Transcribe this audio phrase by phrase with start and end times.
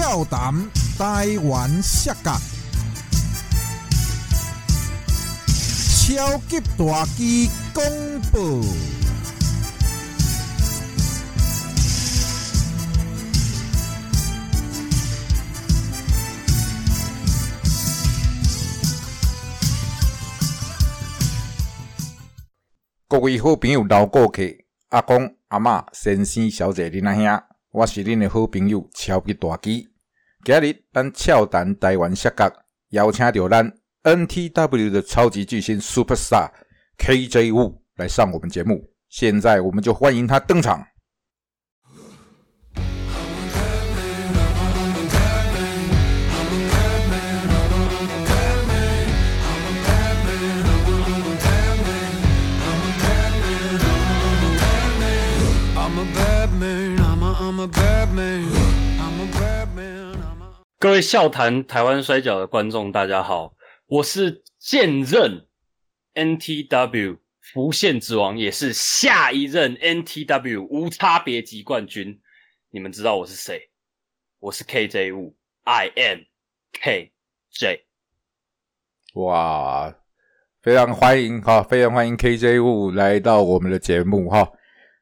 [0.00, 0.54] 笑谈
[0.96, 2.30] 台湾摔角，
[6.06, 7.82] 超级大机公
[8.30, 8.64] 布。
[23.08, 24.42] 各位好朋友、老顾客、
[24.90, 27.47] 阿公、阿嬷、先生、小姐、恁阿兄，
[27.78, 29.88] 我是恁的好朋友超级大基。
[30.44, 32.52] 今日咱俏谈台湾摔角，
[32.88, 36.50] 邀请到咱 NTW 的超级巨星 Superstar
[36.98, 38.84] KJ Wu 来上我们节目。
[39.08, 40.84] 现在我们就欢迎他登场。
[60.80, 63.56] 各位笑谈台湾摔跤的观众，大家好，
[63.88, 65.48] 我是现任
[66.14, 67.18] NTW
[67.56, 72.20] 无限之王，也是下一任 NTW 无差别级冠军。
[72.70, 73.70] 你们知道我是谁？
[74.38, 75.34] 我是 KJ 五
[75.64, 76.20] ，I am
[76.72, 77.80] KJ。
[79.14, 79.92] 哇，
[80.62, 84.48] 非常欢迎哈，非常欢迎 KJ 五来到我们的节目哈。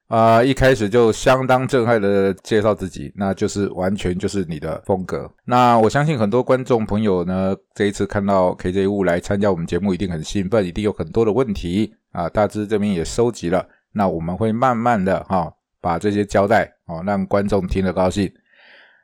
[0.09, 5.29] 啊，一开始就相当震撼的介绍自己，那就是完全就是你的风格。
[5.45, 12.29] 那我相信很多观众朋友呢，这一次看到 KJ 物来参加我们节目，一定很兴奋，一定有很多的问题啊。
[12.29, 18.33] 大致这边也收集了，那我们会慢慢的哈，把这些交代哦，让观众听得高兴。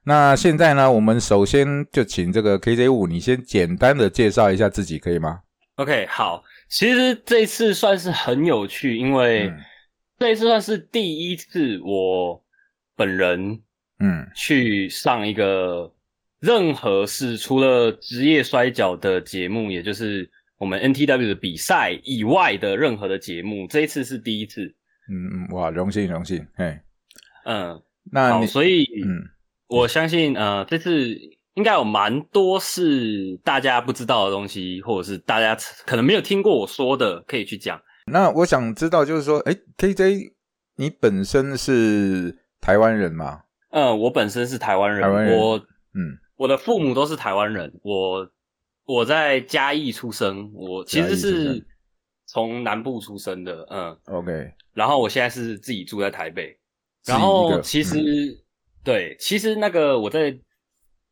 [0.04, 5.40] 那现在呢，我们首先就请这个 KJ 物，你先简单的介绍一下自己，可以吗
[5.78, 9.52] ？OK，好，其实这一次算是很有趣，因为。
[10.22, 12.40] 这一次算是第一次，我
[12.94, 13.60] 本人
[13.98, 15.92] 嗯去上一个
[16.38, 23.66] 任何是除了职业摔角的节目，也就是我们 NTW 的比赛以外的任何的节目。
[23.66, 24.72] 这一次是第一次，
[25.10, 26.78] 嗯嗯，哇，荣幸荣幸，嘿，
[27.44, 29.24] 嗯，那所以嗯，
[29.66, 31.18] 我相信呃，这次
[31.54, 37.82] 应该有蛮多是大家不知道的东西，或者是大家可能没有听过我说的，可以去讲。
[38.12, 40.34] 那我想知道，就是说，哎，KJ，
[40.76, 43.44] 你本身是台湾人吗？
[43.70, 45.10] 嗯，我本身是台湾人。
[45.34, 47.72] 我，嗯，我的父母都是台湾人。
[47.82, 48.30] 我
[48.84, 51.66] 我在嘉义出生，我其实是
[52.26, 53.66] 从南部出生的。
[53.70, 54.52] 嗯，OK。
[54.74, 56.54] 然后我现在是自己住在台北。
[57.06, 57.96] 然后其实，
[58.84, 60.38] 对，其实那个我在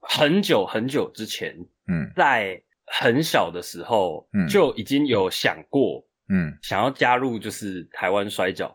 [0.01, 1.57] 很久很久之前，
[1.89, 6.05] 嗯，在很小的时候，嗯，就已经有想过。
[6.33, 8.75] 嗯，想要加入就是台湾摔跤，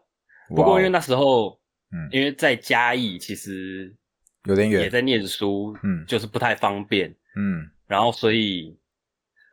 [0.49, 1.57] 不过因为那时候，
[1.91, 3.95] 嗯，因为在嘉义其实
[4.43, 8.77] 有点远，也在念书，嗯，就是不太方便，嗯，然后所以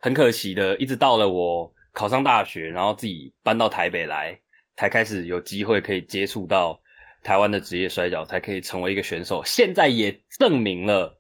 [0.00, 4.36] 很可惜的，一直到了我考上大学，然后自己搬到台北来，
[4.76, 6.80] 才开始有机会可以接触到
[7.22, 9.42] 台湾的职业摔跤，才可以成为一个选手。
[9.44, 11.16] 现在也证明了，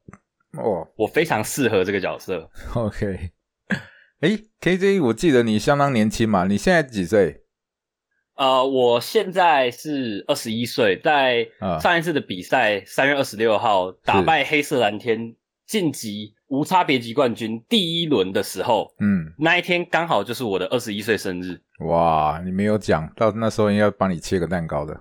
[0.58, 2.50] 哦，我非常适合这个角色。
[2.74, 3.30] OK。
[4.22, 6.44] 哎，KJ，我记得你相当年轻嘛？
[6.44, 7.42] 你现在几岁？
[8.36, 11.44] 呃，我现在是二十一岁，在
[11.80, 15.34] 上一次的比赛三月二十六号打败黑色蓝天
[15.66, 21.60] 晋级无差别级冠军第一轮的时候，嗯，那一天刚好就是我的二十一岁生日。
[21.80, 25.00] 哇，你没有讲到那时候应该帮你切个蛋糕的。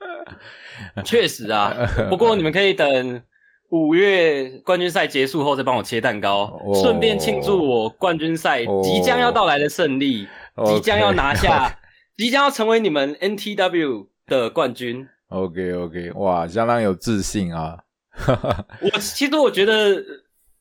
[1.02, 1.74] 确实啊，
[2.10, 3.22] 不过你们可以等。
[3.70, 10.26] 五月冠军赛结束后再帮我切蛋糕，顺便庆祝我冠军赛即将要到来的胜利，
[10.66, 11.78] 即将要拿下，
[12.16, 15.06] 即将要成为你们 NTW 的冠军。
[15.28, 17.78] OK OK，哇，相当有自信啊！
[18.80, 20.02] 我其实我觉得。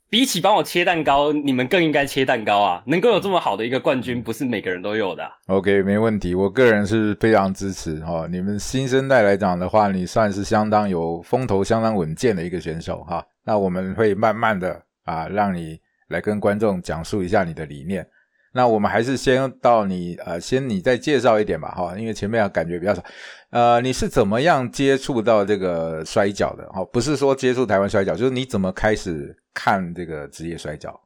[0.10, 2.84] 比起帮我切蛋糕，你们更应该切蛋糕啊！
[2.86, 5.24] 能够有这么好的一个冠军，不是每个人都有的。
[5.48, 8.28] OK，没问题，我个人是非常支持哈。
[8.32, 13.26] 你们新生代来讲的话，你算是相当有风头、相当稳健的一个选手哈。
[13.44, 15.80] 那我们会慢慢的啊，让你
[16.10, 18.08] 来跟观众讲述一下你的理念。
[18.54, 23.04] 那我们还是先到你呃，先你再介绍一点吧哈，因为前面感觉比较少。
[23.50, 26.66] 呃，你是怎么样接触到这个摔跤的？
[26.72, 31.02] 哈，不是说接触台湾摔跤，就是你怎么开始看这个职业摔跤？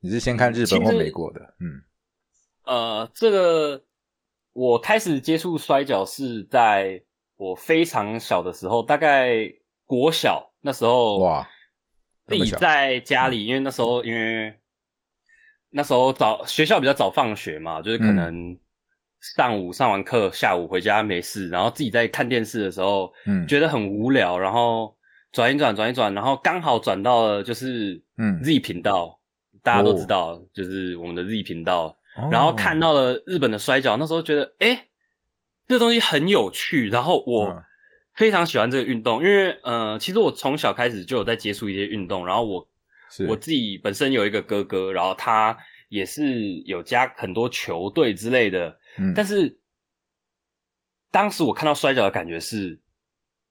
[0.00, 1.54] 你是先看日本或美国的？
[1.60, 1.80] 嗯，
[2.64, 3.82] 呃，这个
[4.52, 7.02] 我开始接触摔跤是在
[7.36, 9.50] 我非常小的时候，大概
[9.86, 11.48] 国小那时候哇，
[12.26, 14.54] 自己在家里，因为那时候因为。
[15.70, 18.58] 那时候早学校比较早放学嘛，就是可能
[19.20, 24.96] 上午上完课，下午回家没事，然后自己在看电视的时候，嗯，觉得很无聊，然后
[25.30, 28.42] 转一转，转一转，然后刚好转到了就是嗯。
[28.42, 29.20] Z 频道，
[29.62, 31.98] 大家都知道，就是我们的 Z 频道，
[32.30, 34.86] 然后看到了日本的摔跤，那时候觉得哎，
[35.66, 37.62] 这东西很有趣，然后我
[38.14, 42.68] 非常喜欢这个运动，因为呃，其实我从小开始就有在接触一些运动，然后我
[43.28, 45.56] 我自己本身有一个哥哥，然后他
[45.90, 49.58] 也是有加很多球队之类的，嗯，但是
[51.10, 52.80] 当时我看到摔跤的感觉是。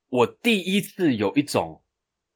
[0.10, 1.82] 我第一次有一种，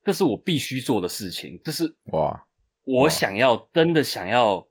[0.04, 2.46] 这是我必须做的事情，这是哇，
[2.84, 4.68] 我想要真的想要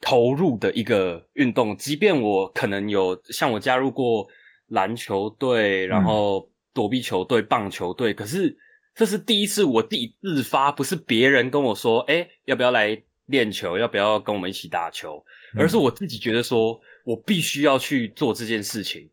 [0.00, 1.76] 投入的一个运动。
[1.76, 4.28] 即便我可能有像我加入过
[4.68, 8.56] 篮球队，然后躲避球队、棒球队，可是
[8.94, 13.76] 这是第一次我自己自发，不是别人跟我说，哎，要不要来练球？
[13.76, 15.24] 要不要跟我们一起打球？
[15.58, 19.10] 而是我自己觉得说我必须要去做这件事情。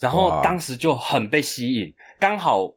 [0.00, 2.74] 然后当时就很被吸引，刚好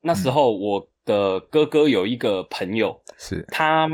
[0.00, 3.90] 那时候我的哥哥有一个朋友，是他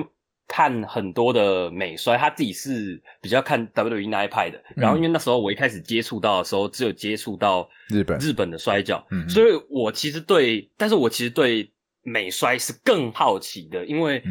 [0.48, 4.62] 看很多的美摔，他自己是比较看 WWE 那一派的。
[4.76, 11.72] 然后因为那时候我一开始接触到的时候，只有接触到日本日本的摔跤，所以我其实对，但是我其实对
[12.02, 14.22] 美摔是更好奇的，因为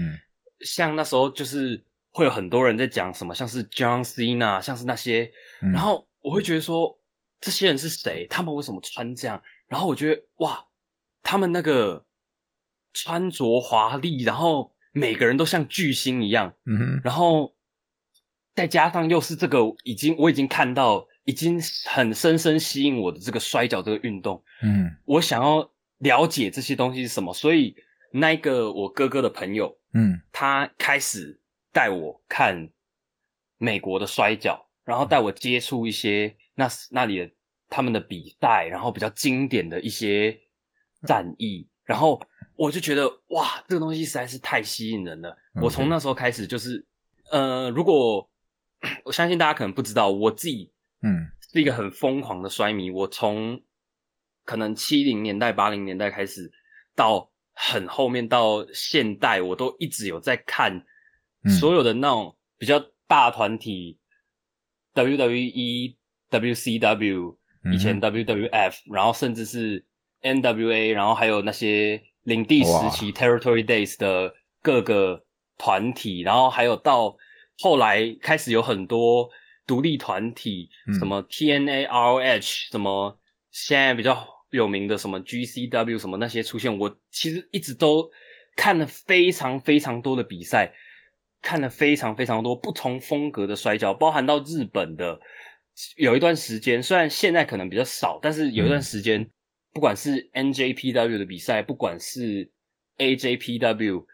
[0.61, 5.31] 像那时候就是会有很多人在讲什么，像是 John Cena，像是那些，
[5.73, 6.97] 然后我会觉得说。
[7.41, 8.25] 这些人是谁？
[8.27, 9.39] 他们为什么穿这样？
[9.75, 10.67] 然后我觉得哇，
[11.21, 12.05] 他们那个
[12.93, 17.53] 穿着华丽，然后每个人都像巨星一样，嗯哼，然后
[18.53, 27.75] 再加上又是这个已经我已经看到已经很深深吸引我的这个摔跤这个运动，嗯，我想要了解这些东西是什么，所以
[28.13, 31.41] 那个我哥哥的朋友，嗯，他开始
[31.73, 32.69] 带我看
[33.57, 36.37] 美国的摔跤，然后带我接触一些。
[36.57, 37.29] 那那里的
[37.75, 40.39] 他们的比赛，然后比较经典的一些
[41.05, 42.25] 战役，然后
[42.55, 45.37] 我就觉得哇，这个东西实在是太吸引人了。
[45.61, 46.85] 我从那时候开始就是，
[47.31, 48.29] 呃，如果
[49.03, 52.89] 我相信大家可能不知道，我自己嗯是一个很疯狂的摔迷。
[52.89, 53.61] 我从
[54.45, 56.49] 可能七零年代、八零年代开始，
[56.95, 60.85] 到很后面到现代，我都一直有在看
[61.59, 63.99] 所有的那种比较大团体
[64.93, 65.97] WWE。
[66.31, 67.37] WCW
[67.73, 69.83] 以前 WWF，然后甚至是
[70.21, 75.23] NWA，然后还有那些领地时期 Territory Days 的各个
[75.57, 77.15] 团体，然后还有到
[77.59, 79.29] 后来开始有很多
[79.65, 80.69] 独立团体，
[80.99, 83.19] 什么 TNA、ROH，什么
[83.51, 88.09] 现在比较有名的什么 GCW，什么那些出现，我其实一直都
[88.55, 90.73] 看了非常非常多的比赛，
[91.41, 95.19] 看了非常非常多不同风格的摔跤，包含到日本的。
[95.97, 99.29] 有一段时间，虽然现在可能比较少，但是有一段时间，
[99.73, 102.49] 不管是 NJPW 的比赛，不管是
[102.97, 104.05] AJPW、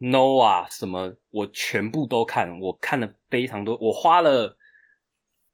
[0.00, 4.56] Noah 什么，我全部都看，我看了非常多，我花了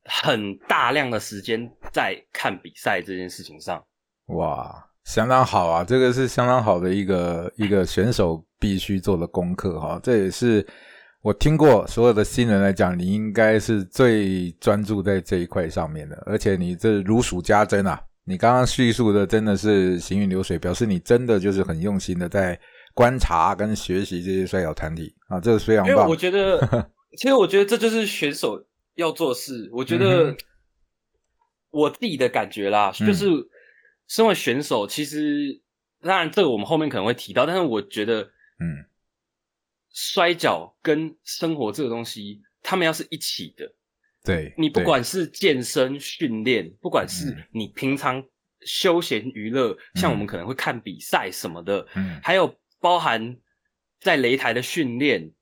[0.05, 3.85] 很大量的时间在看比赛这件事情上。
[4.27, 5.85] 哇，相当好啊！
[5.85, 10.67] 这个是相当好的一个一个选手必须做的功课哈，这也是。
[11.23, 18.03] 我听过所有的新人来讲，你应该是最专注在这一块上面的，而且你这如数家珍啊！
[18.25, 22.59] 你刚刚叙述的真的是行云流水，表示你真的就是很用心的在
[22.95, 25.95] 观察跟学习这些摔跤团体啊，这是非常棒。
[25.95, 26.59] 因为我觉得，
[27.19, 29.69] 其实我觉得这就是选手要做事。
[29.73, 30.35] 我觉得
[31.71, 33.27] 我自己的感觉啦，就是
[34.09, 35.61] 身为选手，其实
[36.01, 38.23] 当然这个我们后面可能会提到，但是我觉得，
[38.59, 38.89] 嗯。
[39.93, 43.75] 摔跤跟生活这个东西，他们要是一起的，
[44.25, 48.25] 对你不管是健身训练，不管是你平常
[48.61, 53.37] 休闲娱乐，像我们可能会看比赛什么的，嗯，还有包含
[54.01, 55.33] 在擂台的训练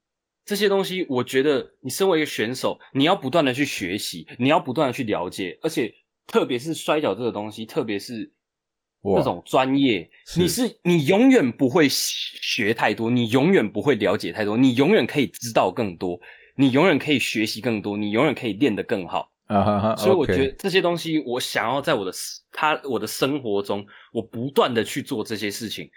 [0.45, 5.95] 这些东西，我觉得你身为一个选手，你要不断的去学习，你要不断的去了解，而且
[6.27, 8.33] 特别是摔跤这个东西，特别是。
[9.03, 16.19] 那种专业，你是你永远不会学太多，你永远不会了解太多，你永远可以知道更多，
[16.57, 19.95] 你永远可以学习更多，你永远可以练得更好啊！
[19.97, 22.13] 所以我觉得这些东西，我想要在我的
[22.53, 25.89] 他我的生活中，我不断的去做这些事情，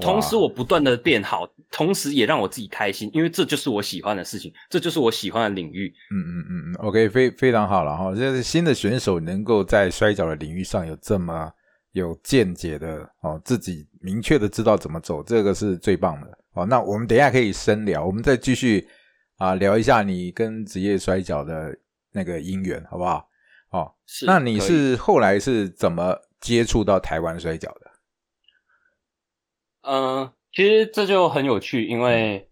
[0.00, 5.94] 同时我不断的变好，同时也让我自己开心，因为这就是我喜欢的事情，这就是我喜欢的领域。
[6.10, 11.52] 嗯嗯嗯嗯，OK，非非常好了哈，这是新的选手能够在摔跤的领域上有这么。
[12.00, 16.66] 有见解的哦，自己明确的知道怎么走，这个是最棒的哦。
[16.66, 18.86] 那我们等一下可以深聊，我们再继续
[19.38, 21.74] 啊聊一下你跟职业摔跤的
[22.12, 23.26] 那个姻缘，好不好？
[23.70, 24.26] 哦，是。
[24.26, 27.90] 那你是后来是怎么接触到台湾摔跤的？
[29.80, 32.50] 嗯，其实这就很有趣，因为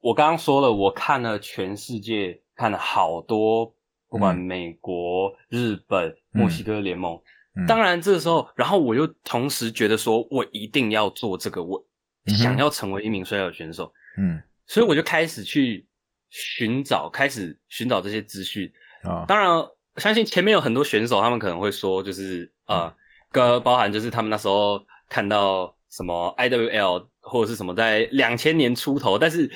[0.00, 3.72] 我刚刚说了，我看了全世界，看了好多，
[4.08, 7.22] 不管美国、日本、墨西哥联盟。
[7.66, 11.84] 当然，这个时候，然后我又同时觉得说，我一定要做这个，我
[12.26, 13.92] 想要成为一名摔跤选手。
[14.18, 15.86] 嗯，所以我就开始去
[16.28, 18.70] 寻找，开始寻找这些资讯
[19.02, 19.24] 啊。
[19.26, 19.48] 当然，
[19.96, 22.92] 相信前面有很多选手，他们可能会说，就是呃，
[23.30, 29.50] 跟包含就是他们那时候看到什么 IWL 或者是什么在两千年出头，但是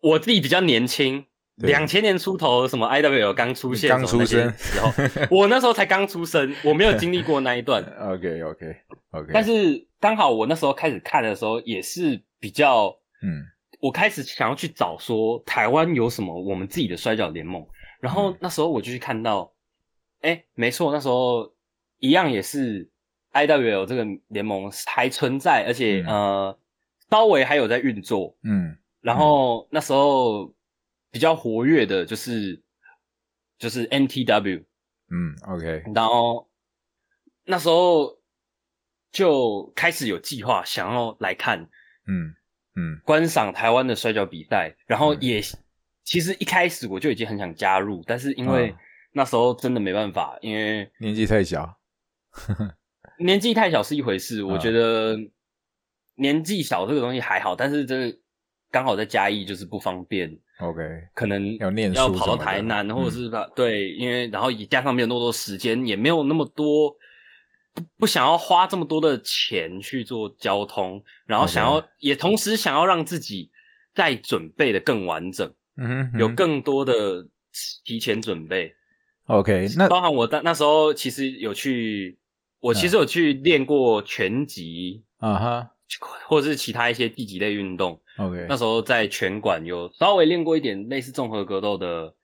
[0.00, 1.24] 我自己比较年轻。
[1.56, 4.52] 两千年出头，什么 IWL 刚出现，刚出生。
[4.58, 4.92] 时候，
[5.30, 7.82] 我那时候才刚出生，我没有经历过那一段。
[7.98, 8.76] OK OK
[9.12, 9.30] OK。
[9.32, 13.42] 但是刚好我那时候开始看的时候，也是比较，嗯，
[13.80, 17.66] 我开始想要去找说台湾有什么我们自己的摔跤联盟，
[18.00, 19.50] 然后那时候我就去看到，
[20.20, 21.50] 哎，没错，那时候
[22.00, 22.86] 一样也是
[23.32, 26.58] IWL 这个联盟还存在，而且呃，
[27.10, 30.54] 稍微还有在运作，嗯，然后那时候。
[31.16, 32.62] 比较活跃的就是
[33.58, 34.64] 就是 NTW，
[35.08, 36.46] 嗯，OK，然后
[37.46, 38.20] 那时候
[39.10, 41.70] 就开始有计划想要来看，
[42.06, 42.34] 嗯
[42.74, 45.40] 嗯，观赏台湾的摔跤比赛，然后也
[46.04, 48.76] 其实一开始我就已经很想加入，但是因为
[49.12, 51.78] 那时候真的没办法，因为年纪太小，
[53.18, 55.16] 年纪太小是一回事，我觉得
[56.16, 58.18] 年纪小这个东西还好，但是真的
[58.70, 60.38] 刚好在嘉义就是不方便。
[60.58, 60.82] OK，
[61.14, 66.96] 可能要念要跑到台南，或者是对，因为然后也加上没有那么多时间，也没有那么多
[67.74, 73.50] 不不想要花这么多的钱去做交通，然后想要也同时想要让自己
[73.94, 77.26] 再准备的更完整，嗯，有更多的
[77.84, 78.74] 提前准备。
[79.26, 82.16] OK，那包含我那那时候其实有去，
[82.60, 85.70] 我其实有去练过拳击，啊哈，
[86.26, 88.00] 或者是其他一些地级类运动。
[88.18, 92.14] OK，那时候在拳馆有稍微练过一点类似综合格斗的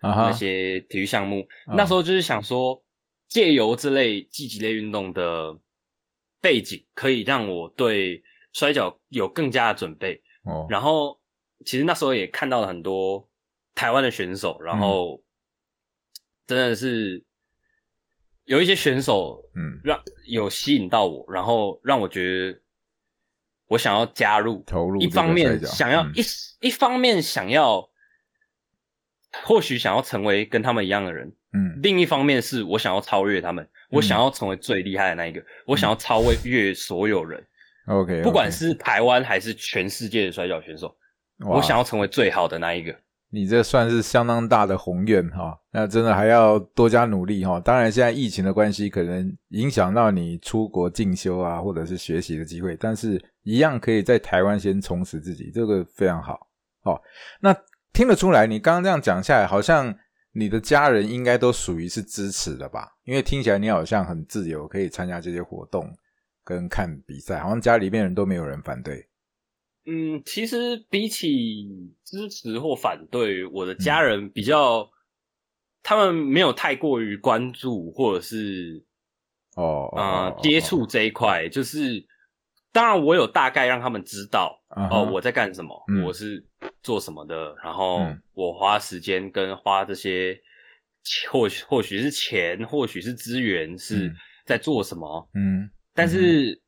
[0.00, 1.46] 那些体育项目。
[1.76, 2.82] 那时候就是想说，
[3.28, 5.58] 借由这类积极类运动的
[6.40, 10.22] 背景，可以让我对摔跤有更加的准备。
[10.44, 11.20] 哦，然后
[11.66, 13.28] 其实那时候也看到了很多
[13.74, 15.22] 台湾的选手，然后
[16.46, 17.22] 真的是
[18.44, 22.60] 有一些选手，嗯，让有吸引到我，然后让我觉得。
[23.68, 26.22] 我想要加入，投入一方面想要一
[26.60, 27.88] 一方面想要，
[29.44, 37.44] 或许想要成为跟他们一样的人，嗯，另一方面是我想要超越他们，我想要成为最厉害的那一个，我想要超越所有人，
[37.86, 40.96] OK，不管是台湾还是全世界的摔跤选手，
[41.46, 42.94] 我想要成为最好的那一个。
[43.30, 47.60] 你这算是相当大的宏愿哈，那真的还要多加努力哈。
[47.60, 56.50] 当然，现在疫情的关系可能影响到你出国进修啊，或者是学习的机会，但是一样可以在台湾先充实自己，这个非常好。
[56.82, 57.00] 哦，
[57.40, 57.56] 那
[57.94, 59.98] 听得出来，你刚刚这样讲下来，好像
[60.32, 62.98] 你的家人应该都属于是支持的吧？
[63.04, 65.90] 因为听起来你好像很自由，可以参加这些活动
[66.44, 69.08] 跟看比赛，好像家里面人都没有人反对。
[69.86, 74.90] 嗯，其实比起支持或反对，我的家人比较，
[75.82, 78.84] 他们没有太过于关注或者是
[79.54, 81.48] 哦啊接触这一块。
[81.48, 82.06] 就是
[82.72, 86.44] 当然，我有大概让他们知道哦我在干什么，我是
[86.82, 90.38] 做什么的，然后我花时间跟花这些
[91.30, 94.12] 或许或许是钱，或许是资源是
[94.44, 95.28] 在做什么。
[95.34, 96.60] 嗯，但是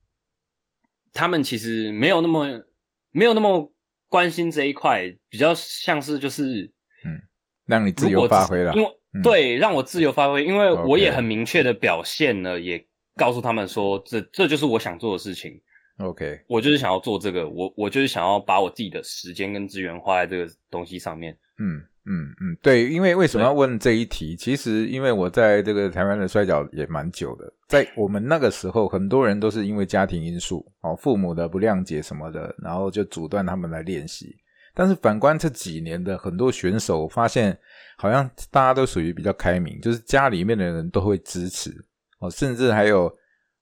[1.12, 2.64] 他们其实没有那么。
[3.12, 3.73] 没有那么
[4.09, 6.73] 关心这一块，比较像是就是，
[7.04, 7.21] 嗯，
[7.66, 8.88] 让你自由发挥了，因为
[9.21, 15.61] 对，让我自由发挥，因为我也很明确的表现了，也告诉他们说，这这就是我想做的事情。
[16.00, 21.37] OK，我就是想要做这个，我我就是想要把我自己的时间跟资源花在这个东西上面。
[21.59, 21.83] 嗯。
[22.07, 24.35] 嗯嗯，对，因为为什么要问这一题？
[24.35, 34.35] 其实因为我在这个台湾的摔跤也蛮久的，在我们那个时候，很多人都是因为家庭因素，哦，父母的不谅解什么的，然后就阻断他们来练习。
[34.75, 37.57] 但是反观这几年的很多选手，发现
[37.99, 41.71] 好像大家都属于比较开明，就是家里面的人都会支持，
[42.19, 43.14] 哦，甚至还有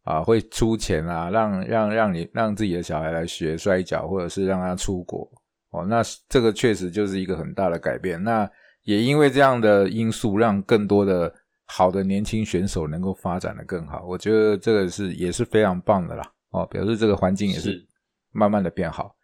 [0.09, 5.31] 啊会出钱啊，让让让你让自己的小孩来学摔跤，或者是让他出国。
[5.71, 8.23] 哦，那这个确实就是一个很大的改变。
[8.25, 8.51] 那
[8.85, 11.31] 也因为这样的因素，让更多的
[11.67, 14.03] 好的年轻选手能够发展的更好。
[14.07, 16.25] 我觉得这个是也是非常棒的啦。
[16.53, 17.87] 哦，表示这个环境也是
[18.33, 19.15] 慢慢的变好。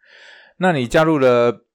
[0.57, 1.65] 那你加入了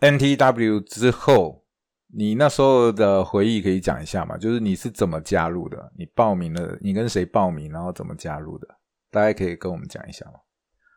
[0.00, 1.64] NTW 之后，
[2.08, 4.36] 你那时候的回忆可以讲一下吗？
[4.36, 5.92] 就是你是怎么加入的？
[5.96, 6.78] 你报名了？
[6.80, 7.70] 你跟谁报名？
[7.70, 8.68] 然后怎么加入的？
[9.10, 10.40] 大家可以跟我们讲一下吗？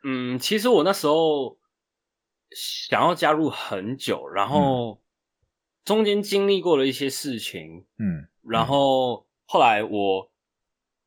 [0.04, 1.58] 嗯，其实我那时候
[2.52, 5.02] 想要加入很久，然后
[5.84, 10.32] 中间经历过了一些事情，嗯，然后后来我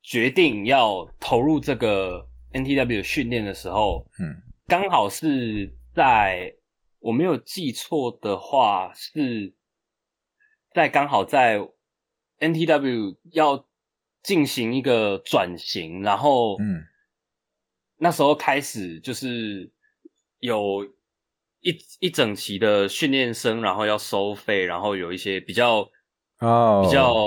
[0.03, 6.53] 决定要投入这个 NTW 训练的时候，嗯，刚好是在
[6.99, 9.55] 我没有记错的话，是
[10.75, 11.61] 在刚好在
[12.41, 13.67] NTW 要
[14.23, 16.85] 进行一个转型，然后，嗯。
[17.99, 19.71] 那时候开始就是
[20.41, 20.85] 有
[21.61, 25.89] 一一整期的训练生，然后要收费，然后有一些比较
[26.41, 27.25] 哦，比较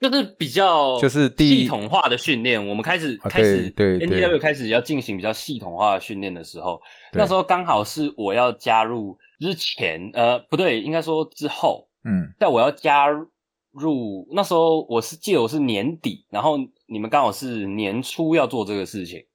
[0.00, 2.66] 就是比较就是系统化的训练。
[2.66, 6.80] 我们开始开始对 N T W 开始要进行比较系统化的训练的时候，
[7.12, 16.56] 那时候刚好是我要加入之前，呃，不对，应该说之后，嗯，在我要加入那时候，我是记得我是年底，然后
[16.86, 19.26] 你们刚好是年初要做这个事情。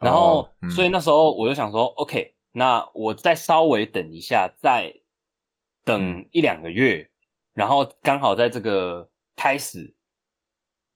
[0.00, 4.92] 然后，所以那时候我就想说，OK，那我再稍微等一下，再
[5.82, 7.10] 等一两个月，
[7.54, 9.94] 然后刚好在这个开始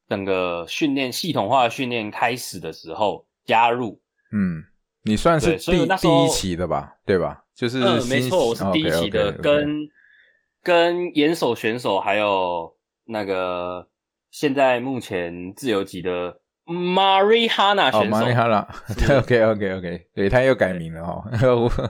[0.08, 3.98] 整个训练系统化的训练开始的时候加入。
[4.30, 4.62] 嗯，
[5.04, 6.94] 你算是第第一期的吧？
[7.06, 7.42] 对吧？
[7.54, 9.88] 就是嗯，没错，我是第一期的，跟
[10.62, 12.72] 跟严守选手还有
[13.06, 13.88] 那个
[14.30, 16.38] 现在目前自由级的。
[16.64, 21.20] Marihana 选手，Marihana，OK，OK，OK，对他又改名了哈，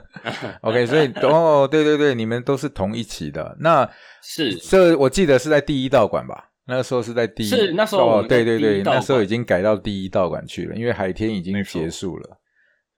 [0.62, 3.88] OK，所以哦，对对对，你们都是同一期的，那
[4.22, 4.56] 是。
[4.56, 6.48] 这我记得是在第一道馆吧？
[6.66, 12.38] 那个时候是在第一，是那时候，对对对，那时候已经改到第一道馆去了，因为海天已经结束了。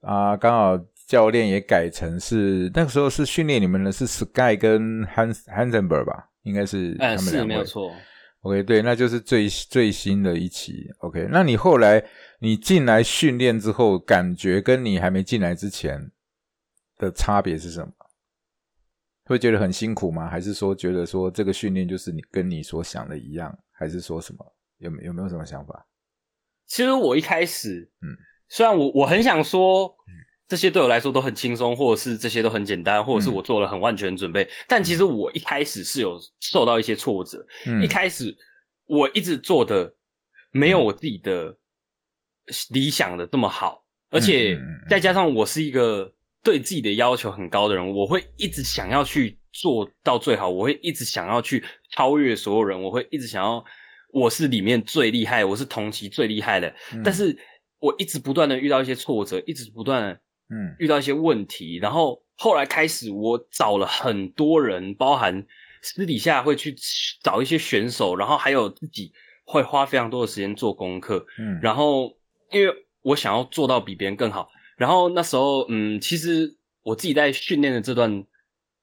[0.03, 6.31] 啊，刚好教练也改成是那个时候是训练你们的是 Sky 跟 Hans Hansenberg 吧？
[6.43, 7.93] 应该是他们两位，错。
[8.41, 10.87] OK，对，那就是最最新的一期。
[10.99, 12.05] OK，那你后来
[12.41, 16.11] 你进来训练之后，感觉跟你还没进来之前
[16.99, 17.93] 的差别是什么？
[19.25, 20.29] 会觉得很辛苦吗？
[20.29, 23.59] 还是说觉得说这个训练就是你跟你所想的一样？
[23.73, 24.45] 还是说什么？
[24.79, 25.87] 有没有没有什么想法？
[26.67, 28.09] 其实我一开始，嗯，
[28.49, 29.95] 虽然我我很想说。
[30.47, 34.47] 这些对我来说都很轻松，或者是这些都很简单，或者是我做了很万全准备。
[34.69, 37.45] 但其实我一开始是有受到一些挫折。
[37.83, 38.37] 一开始
[38.85, 39.95] 我一直做的
[40.51, 41.57] 没有我自己的
[42.71, 53.65] 理想的这么好，而且再加上我是一个对自己的要求很高的人，我会一直想要去做到最好，我会一直想要去超越所有人，我会一直想要
[54.13, 56.73] 我是里面最厉害，我是同期最厉害的。
[57.03, 57.35] 但是
[57.79, 60.21] 我一直不断的遇到一些挫折，一直不断。
[60.51, 65.47] 嗯，遇到一些问题，然后后来开始，我找了很多人，包含
[65.83, 66.75] 私底下会去
[67.23, 69.13] 找一些选手，然后还有自己
[69.47, 71.25] 会花非常多的时间做功课。
[71.39, 72.17] 嗯，然后
[72.51, 78.25] 因为我想要做到比别人更好，然后那时候，嗯，其实我自己在训练的这段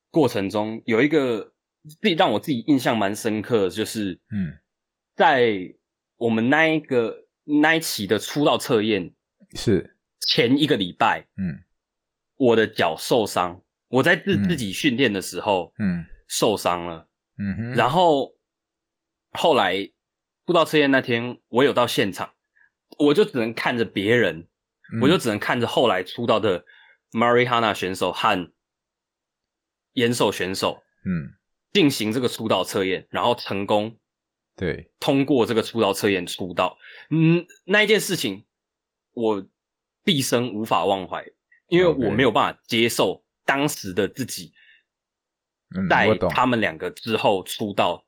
[0.09, 1.53] 过程中，有一个
[2.01, 4.57] 自己让我自己印象蛮深刻的，就是嗯，
[5.15, 5.75] 在
[6.17, 9.13] 我们那一个那一期的出道测验
[9.53, 9.90] 是。
[10.27, 11.63] 前一个礼拜，嗯，
[12.37, 17.07] 我的脚受伤，我在自自己训练的时候，嗯，受伤了，
[17.37, 18.35] 嗯哼，然后
[19.31, 19.91] 后来
[20.45, 22.33] 出道测验那天，我有到现场，
[22.99, 24.47] 我就只能看着别人，
[25.01, 26.65] 我就只能看着后来出道的
[27.11, 28.53] Marihana 选手和
[29.93, 31.33] 严守选手，嗯，
[31.73, 33.97] 进行这个出道测验，然后成功，
[34.55, 36.77] 对，通过这个出道测验出道，
[37.09, 38.45] 嗯，那一件事情，
[39.13, 39.47] 我。
[40.03, 41.23] 毕生无法忘怀，
[41.67, 44.53] 因为我没有办法接受当时的自己，
[45.89, 48.05] 在他们两个之后出道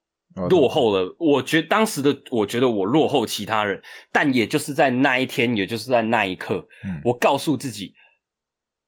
[0.50, 1.16] 落后了。
[1.20, 6.68] 我觉得当时的我觉得我落后其他人，但也就是在那一天，也就是在那一刻，
[7.04, 7.96] 我告诉自己，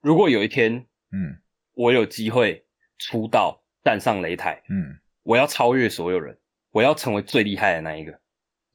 [0.01, 1.37] 如果有一天，嗯，
[1.73, 2.65] 我有机会
[2.97, 6.37] 出道站上擂台，嗯，我要超越所有人，
[6.71, 8.19] 我要成为最厉害的那一个。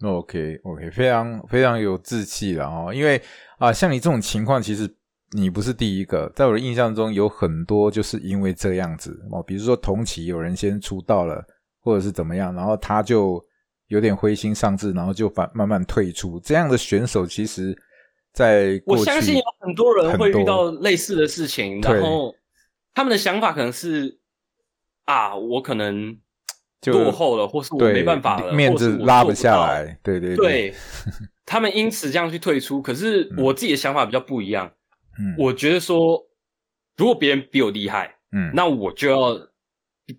[0.03, 3.21] OK，OK，非常非常有志气了哦，因为
[3.59, 4.91] 啊，像你这种情况，其实
[5.33, 11.45] 你不是第一个，在我的印象中，有很多就是因为这样子哦，比如说同期有人先出道了，
[11.81, 13.45] 或者是怎么样，然后他就
[13.89, 16.41] 有点灰心丧志，然后就反慢慢退出。
[16.41, 17.77] 这样的选手，其实，
[18.33, 22.35] 在我相信有很多人会遇到类似的事情，然后
[22.95, 24.19] 他们的想法可能是
[25.05, 26.19] 啊，我可能。
[26.87, 30.75] 落后了，或是我没办法了，面子拉不下来，对对对，
[31.45, 32.81] 他们因此这样去退出。
[32.81, 34.73] 可是我自己的想法比较不一样，
[35.19, 36.27] 嗯，我觉得说，
[36.97, 39.39] 如果别人比我厉害，嗯，那我就要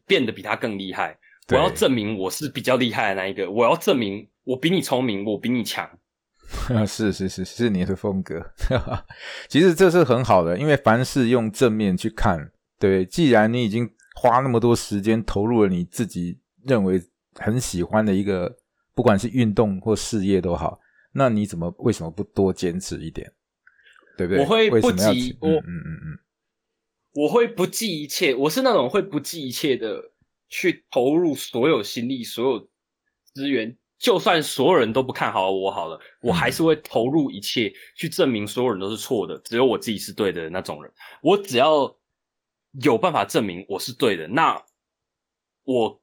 [0.06, 1.18] 变得比他更厉害，
[1.50, 5.90] 我要证明我是比较厉害的那一个，我要证明我比你聪明，我比你强，
[6.86, 8.40] 是是是是你的风格。
[9.50, 12.52] 其实这是很好的，因为凡事用正面去看。
[12.78, 17.02] 对，既然你已经花那么多时间投入了你自己认为
[17.36, 18.58] 很喜欢的一个，
[18.94, 20.80] 不管是运动或事业都好，
[21.14, 23.32] 那你怎么为什么不多坚持一点？
[24.18, 24.42] 对不对？
[24.44, 26.20] 我会不计我，嗯嗯嗯，
[27.14, 28.36] 我会不计一切。
[28.36, 30.12] 我是那种会不计一切的
[30.50, 32.70] 去投入所有心力、所有
[33.34, 40.92] 资源，就算所有人都不看好我好了，我还是会投入一切去证明所有人都是错的，只有我自己是对的那种人。
[41.22, 41.96] 我只要
[42.84, 44.62] 有办法证明我是对的，那
[45.64, 46.01] 我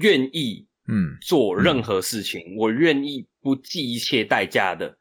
[0.00, 4.96] 愿意嗯做任何事情，我愿意不计一切代价的。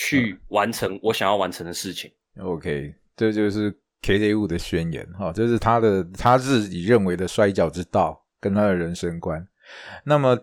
[0.00, 2.08] 去完成我想要完成的事情。
[2.38, 9.44] OK，这就是 KJ 物的宣言哈，这是他的他自己认为的摔跤之道跟他的人生观。
[10.04, 10.38] 那么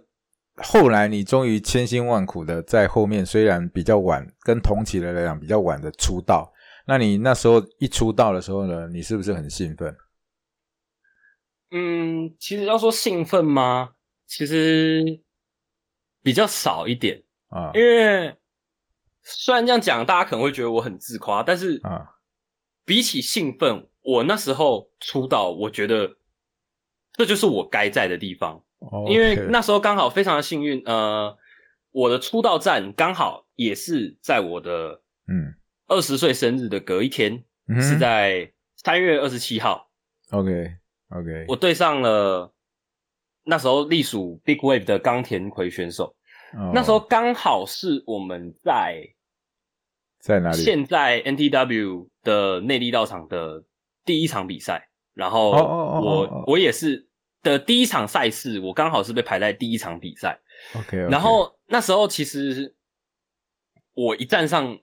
[0.58, 6.52] 后来你终于千辛万苦的在后面，虽然比较晚，跟同期的来讲比较晚的出道，
[6.86, 9.96] 那你那时候一出道的时候呢，你是不是很兴奋？
[11.72, 13.96] 嗯，其实要说兴奋吗？
[14.26, 15.22] 其实
[16.22, 18.36] 比较少一点啊，因为。
[19.28, 22.18] 虽然这样讲，大家可能会觉得我很自夸，但是啊，
[22.86, 26.18] 比起兴奋，我那时候出道，我觉得
[27.14, 28.64] 这就是我该在的地方，
[29.10, 31.36] 因为那时候刚好非常的幸运，呃，
[31.90, 35.56] 我的出道站刚好也是在我的嗯
[35.88, 37.44] 二十岁生日的隔一天，
[37.82, 39.90] 是在三月二十七号。
[40.30, 40.78] OK
[41.10, 42.54] OK，我对上了
[43.44, 46.16] 那时候隶属 Big Wave 的冈田葵选手，
[46.74, 49.12] 那时候刚好是我们在。
[50.20, 50.58] 在哪里？
[50.58, 53.64] 现在 NTW 的内地道场的
[54.04, 57.08] 第一场比赛，然后我我也是
[57.44, 60.40] 的第一场赛事，我刚好是被排在第一场比赛。
[60.76, 62.74] OK，然后那时候其实
[63.94, 64.80] 我一站上，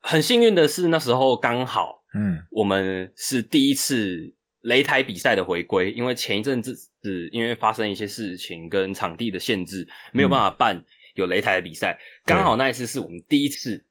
[0.00, 13.84] 很幸运的是那时候刚好，嗯，我们是第一次擂台比赛的回归，因为前一阵子是因为发生一些事情跟场地的限制，没有办法办有擂台的比赛，刚好那一次是我们第一次。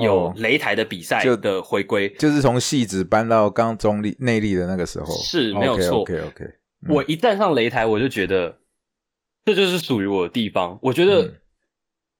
[0.00, 6.00] 有擂台的比赛的回归，就是从戏子搬到刚中立内力的那个时候，是没有错。
[6.00, 6.44] OK OK，
[6.88, 8.58] 我一站上擂台，我就觉得
[9.44, 10.76] 这就是属于我的地方。
[10.82, 11.40] 我觉得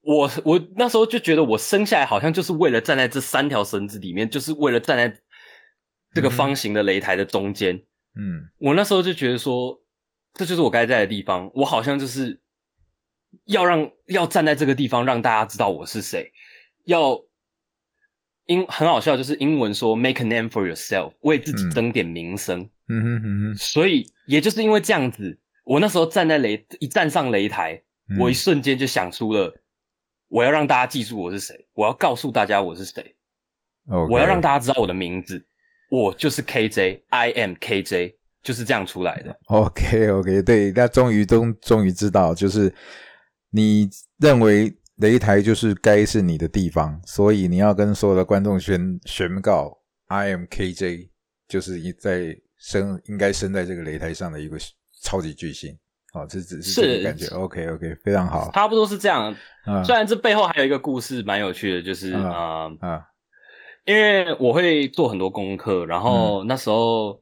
[0.02, 5.20] 我我那时候就觉得我生下来好像就是为了站在这三条绳子里面，就是为了站在
[6.12, 7.76] 这个方形的擂台的中间。
[8.16, 9.80] 嗯，我那时候就觉得说，
[10.34, 11.50] 这就是我该在的地方。
[11.54, 12.40] 我好像就是
[13.44, 16.32] 要让要站在这个地方，让大家知道我是谁，
[16.84, 17.20] 要。
[18.46, 22.68] 英很好笑，就是英文说 “make a name for yourself”，为自己争点名声。
[22.88, 23.54] 嗯哼哼哼。
[23.54, 27.80] 所以也就是因为这样子，我那时候站在擂一站上擂台，
[28.18, 29.54] 我一瞬间就想出了
[30.26, 33.14] 我要让大家记住我是谁，我要告诉大家我是谁，
[33.86, 35.46] 我要让大家知道我的名字，
[35.90, 39.38] 我就是 KJ，I am KJ，就是这样出来的。
[39.48, 42.72] OK OK，对，那终于终终于知道，就是
[43.50, 43.86] 你
[44.18, 44.74] 认为。
[45.00, 49.74] 擂台就是该是你的地方，所以你要跟所有的观众宣宣告
[50.08, 51.08] ，I am KJ，
[51.48, 54.58] 就是一在生应该生在这个擂台上的一个
[55.02, 55.74] 超级巨星。
[56.12, 57.26] 哦，这只是这个感觉。
[57.28, 59.34] OK OK，非常好，差不多是这样。
[59.86, 63.00] 虽然这背后还有一个故事蛮有趣的，就是啊啊，
[63.90, 67.20] 因为我会做很多功课，然后那时候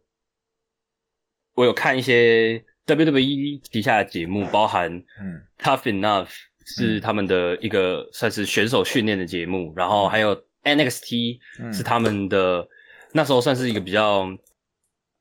[1.54, 5.46] 我有看一些 WWE 底下的节目，包含嗯。
[5.58, 6.28] Tough Enough。
[6.70, 11.38] 是他们的一个算是选手训练的节目，然后还有 NXT
[11.72, 12.68] 是他们的
[13.12, 14.28] 那时候算是一个比较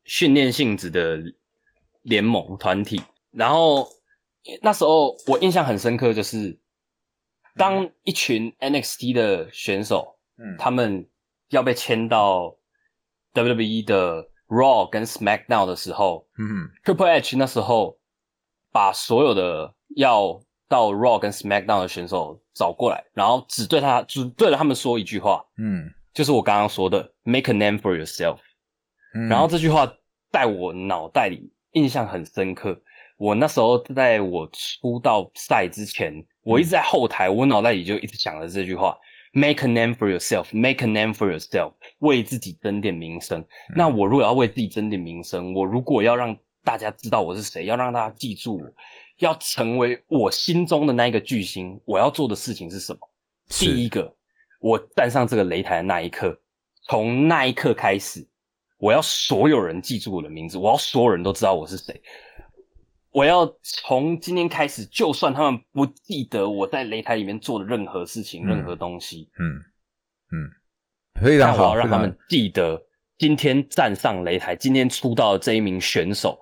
[0.03, 1.17] 训练性质的
[2.01, 3.01] 联盟团体。
[3.31, 3.87] 然后
[4.61, 6.59] 那时候我印象很深刻，就是
[7.55, 11.07] 当一群 NXT 的选手，嗯，他们
[11.49, 12.55] 要被签到
[13.33, 17.97] WWE 的 Raw 跟 SmackDown 的时候，嗯，Triple H 那时候
[18.71, 28.39] 把所有的要到 Raw 跟 SmackDown 的选手找过来，然后只对他只对着他们说一句话，嗯，就是我刚刚说的 “Make a name for yourself”。
[29.29, 29.91] 然后这句话
[30.31, 32.79] 在我脑袋里印象很深刻。
[33.17, 38.95] 我那时候在我出道赛之前，我一直在后台，我脑袋里就一直想着这句话
[39.33, 43.45] ：“Make a name for yourself, make a name for yourself。”为自己争点名声。
[43.75, 48.63] 那我如果要为自己争点名声，我如果要让大家知道我是谁，要让大家记住我。
[49.19, 52.99] 要成为我心中的那一个巨星，我要做的事情是什么？
[53.49, 54.15] 第一个，
[54.59, 56.39] 我站上这个擂台的那一刻，
[56.83, 58.23] 从那一刻开始，
[58.77, 61.99] 我要所有人记住我的名字，我要所有人都知道我是谁。
[63.11, 69.45] 我要从今天开始，就算他们不记得我在擂台里面做的任何事情、任何东西，嗯
[70.31, 70.49] 嗯，
[71.19, 72.79] 非常好，让他们记得
[73.17, 76.39] 今天站上擂台、今天出道的这一名选手，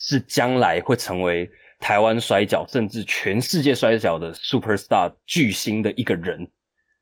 [0.00, 1.48] 是将来会成为
[1.78, 6.50] 台湾摔角甚至全世界摔角的 super star 巨星的一个人，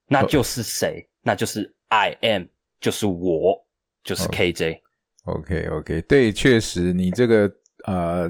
[0.06, 1.08] 那就是谁？
[1.22, 2.44] 那就是 I am，
[2.78, 3.64] 就是我，
[4.02, 4.80] 就是 KJ。
[5.24, 7.50] OK OK，对，确实你这个
[7.86, 8.28] 呃。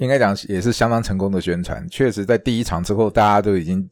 [0.00, 3.86] 应该讲也是相当成功的宣传，确实在第一场之后，大家都已经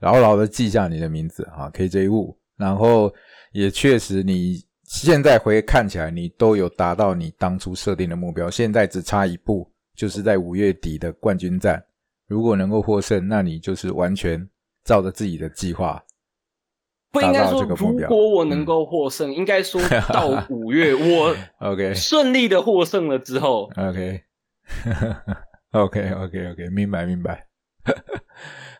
[0.00, 2.36] 牢牢的记下你的名字啊，KJ Wu。
[2.56, 3.12] 然后
[3.52, 8.50] 也确实，你现在回看起来，你都有达到你当初设定的目标。
[8.50, 11.80] 现在只差一步，就是在五月底的冠军战，
[12.26, 14.44] 如果能够获胜，那你就是完全
[14.84, 16.02] 照着自己的计划。
[17.12, 19.80] 不应该说，如果我能够获胜，应该说
[20.12, 24.22] 到五月我 OK 顺利的获胜了之后 OK。
[25.72, 27.46] OK OK OK，明白明白。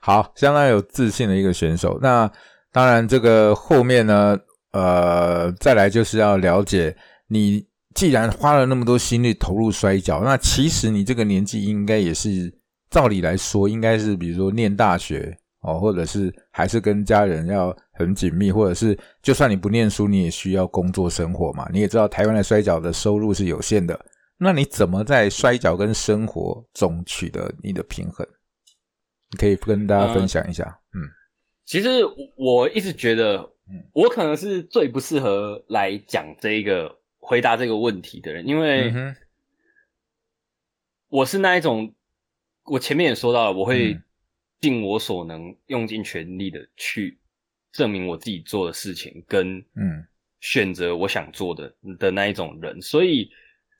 [0.00, 1.98] 好，相当有自信的一个选手。
[2.00, 2.30] 那
[2.72, 4.38] 当然，这个后面呢，
[4.72, 6.96] 呃，再来就是要了解
[7.28, 12.52] 你，既然花了那么多心力投入摔跤，那其实你这个年纪应该也是，
[12.90, 21.68] 照理来说，应该是比如说念大学哦，或者是还是跟家人要很紧密，或者是就算你不念书，你也需要工作生活嘛。
[21.72, 23.98] 你也知道，台湾的摔跤的收入是有限的。
[24.38, 28.26] 那你怎么在摔跤跟生活中取得你的平衡？
[29.30, 30.78] 你可以跟大家分享一下。
[30.92, 31.00] 嗯，
[31.64, 31.88] 其实
[32.36, 33.50] 我一直觉得，
[33.94, 38.92] 我可能是最不适合来讲这个回答这个问题的人，因为
[41.08, 41.94] 我是那一种，
[42.64, 43.98] 我前面也说到了，我会
[44.60, 47.18] 尽我所能，用尽全力的去
[47.72, 50.06] 证明我自己做的事情，跟嗯
[50.40, 53.30] 选择我想做的的那一种人，所以。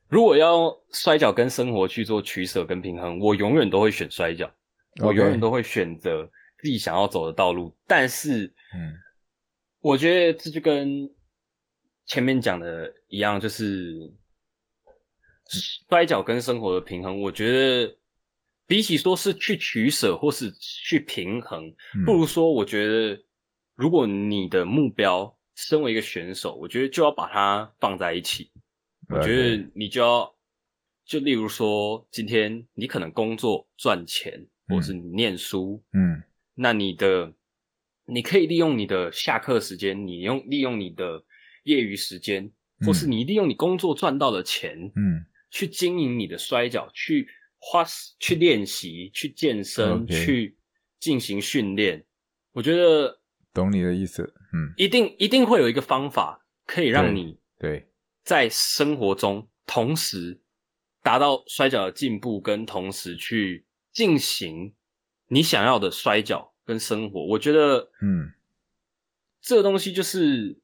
[0.08, 4.48] 如果要摔跤跟生活去做取舍跟平衡，我永远都会选摔跤，
[5.00, 6.24] 我永远都会选择
[6.58, 7.74] 自己想要走的道路。
[7.86, 8.94] 但是，嗯，
[9.80, 11.10] 我觉得这就跟
[12.06, 14.12] 前面讲的一样，就是
[15.88, 17.20] 摔跤跟生活的平衡。
[17.20, 17.96] 我觉得
[18.64, 23.20] 比起说是去取舍或是去平衡，不如说，我觉得
[23.74, 28.52] 如果你的目标身为一个选手，我觉得就要把它放在一起。
[29.08, 30.34] 我觉得你就要，
[31.04, 36.22] 就例如说，今天你可能工作赚钱，或是你念书，嗯，
[36.54, 37.32] 那你的
[38.06, 41.24] 你可以利用你的下课时间，你用利用你的
[41.62, 42.50] 业余时间，
[42.84, 47.84] 或是你利用你工作赚到的钱，嗯，去经营你的摔跤，去花
[48.18, 50.56] 去练习，去健身，去
[50.98, 52.04] 进行训练。
[52.52, 53.20] 我觉得
[53.54, 57.86] 懂你的意思，嗯，一定一定会有一个方法可以让你对。
[58.26, 60.40] 在生活中，同时
[61.00, 64.74] 达到摔跤的进步，跟同时去进行
[65.28, 68.32] 你想要的摔跤跟生活，我觉得，嗯，
[69.40, 70.58] 这个东西就是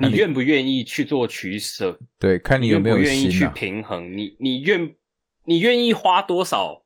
[0.00, 4.96] 你愿不愿意去做取舍，对，看你有没有愿意去平衡，你你愿
[5.44, 6.84] 你愿意花多少？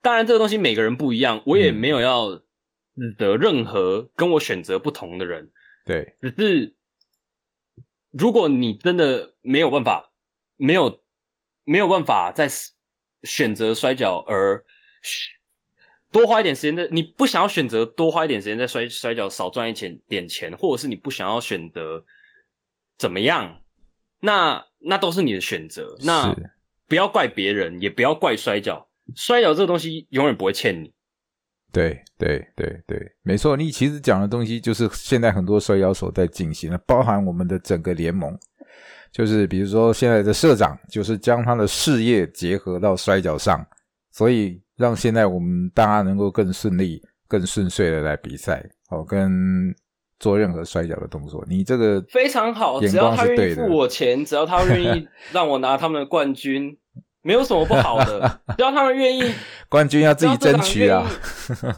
[0.00, 2.42] 当然，这个东西每个人不一样，我也没有要
[3.18, 5.52] 得任何跟我选择不同的人，
[5.84, 6.74] 对，只是。
[8.12, 10.12] 如果你真的没有办法，
[10.56, 11.00] 没有
[11.64, 12.48] 没有办法在
[13.24, 14.64] 选择摔跤而
[16.10, 22.04] 多花一点时间在，你不想要选择多花一点时间在摔摔跤，少赚一钱点钱，或者是你不想要选择
[22.98, 23.62] 怎么样，
[24.20, 25.96] 那那都是你的选择。
[26.04, 26.36] 那
[26.86, 30.92] 不要怪别人，也不要怪摔跤，摔跤这个东西永远不会欠你。
[31.72, 38.38] 对对对对，没错，你其实讲的东西就是现在很多摔跤手在进行的，包含我们的整个联盟，
[39.10, 43.66] 就是比如说现在的社长，就是将他的事业结合到摔跤上，
[44.10, 49.74] 所以让现在我们大家能够更顺利、更顺遂的来比赛，哦，跟
[50.20, 51.42] 做任何摔跤的动作。
[51.48, 56.76] 你这个非常好，只要他愿意付我钱，只要他愿意 让我拿他们的冠军。
[57.22, 59.32] 没有什么不好的， 只要他们愿意。
[59.68, 61.08] 冠军要自己争取啊！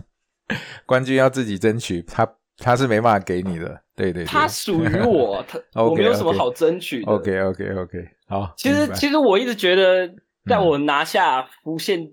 [0.86, 2.26] 冠军要自己争取，他
[2.58, 3.82] 他是没办法给你的。
[3.96, 7.12] 对对，他属于我，他 我没有什么好争取的。
[7.12, 8.52] OK OK OK，好。
[8.56, 10.10] 其实其实我一直觉得，
[10.48, 12.10] 在我拿下无限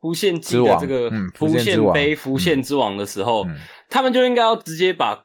[0.00, 3.46] 无限之的这个无限杯无限之王的时候，
[3.88, 5.24] 他们就应该要直接把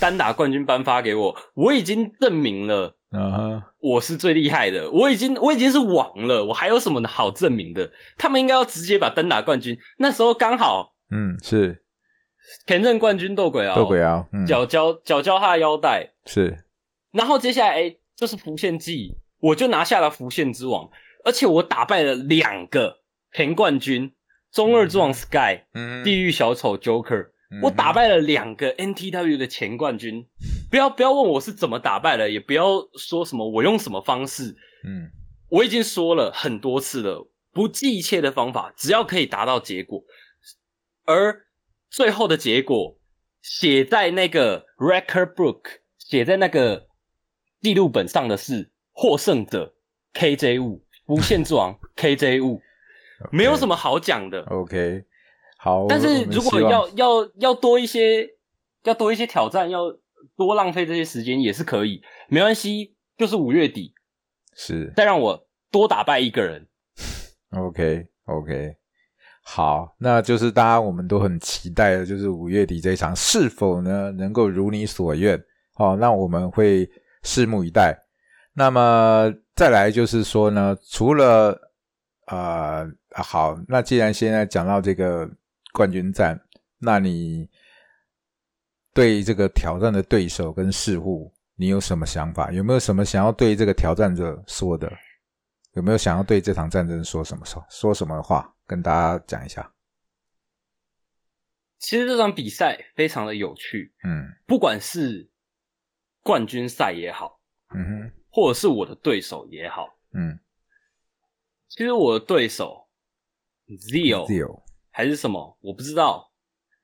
[0.00, 1.36] 单打冠军颁发给我。
[1.54, 2.96] 我已经证明了。
[3.12, 7.92] 啊，我是最厉害的，我已经我已经是王了，我还有什么好证明的？
[8.16, 11.82] 他们应该要直接把单打冠军，那时候刚好，嗯，是。
[12.66, 16.64] 田震冠军斗鬼啊，斗鬼啊，脚交脚交他的腰带，是，
[17.12, 20.90] 然后接下来哎，就是浮现记，我就拿下了浮现之王，
[21.24, 22.98] 而且我打败了两个
[23.32, 24.12] 前冠军，
[24.52, 27.28] 中二之王 Sky，嗯，地狱小丑 Joker，
[27.62, 30.26] 我打败了两个 NTW 的前冠军。
[30.72, 35.10] 不要不要问我是怎么打败的，也不要说什么我用什么方式，嗯，
[35.50, 40.02] 我已经说了很多次了，不计一切的方法，只要可以达到结果，
[41.04, 41.44] 而
[41.90, 42.98] 最后的结果
[43.42, 45.60] 写在那个 record book，
[45.98, 46.86] 写在那个
[47.60, 49.74] 记录本上的是获胜者
[50.14, 50.82] KJ 五。
[51.06, 52.62] 无限之王 KJ 五，
[53.32, 54.40] 没有什么好讲的。
[54.44, 55.04] OK，
[55.58, 55.84] 好。
[55.88, 58.36] 但是如果要要要多一些，
[58.84, 59.80] 要多一些挑战，要
[60.44, 62.94] 多浪费这些时间也是可以，没关系。
[63.16, 63.94] 就是五月底，
[64.54, 66.66] 是再让我多打败一个人。
[67.50, 68.76] OK OK，
[69.42, 75.42] 好，那就是大家我们都很期待的，就是五月底这一场是否呢能够如你所愿？
[75.74, 76.90] 好，那我们会
[77.22, 77.96] 拭目以待。
[78.54, 79.32] 那么。
[79.54, 81.54] 再来就是说呢，除了
[82.24, 85.30] 啊好，那既然现在讲到这个
[85.74, 86.40] 冠军战，
[86.78, 87.46] 那你
[88.94, 92.50] 对这个挑战的对手跟事物，你有什么想法？
[92.52, 94.92] 有没有什么想要对这个挑战者说的？
[95.72, 98.54] 有没有想要对这场战争说什么说说什么话？
[98.66, 99.72] 跟大家讲一下。
[101.78, 105.30] 其实这场比赛非常的有趣，嗯，不管是
[106.22, 107.40] 冠军赛也好，
[107.74, 108.12] 嗯哼。
[108.34, 110.40] 或者是我的对手也好，嗯，
[111.68, 112.88] 其实我的对手
[113.68, 116.32] Zio 还是什么，我不知道，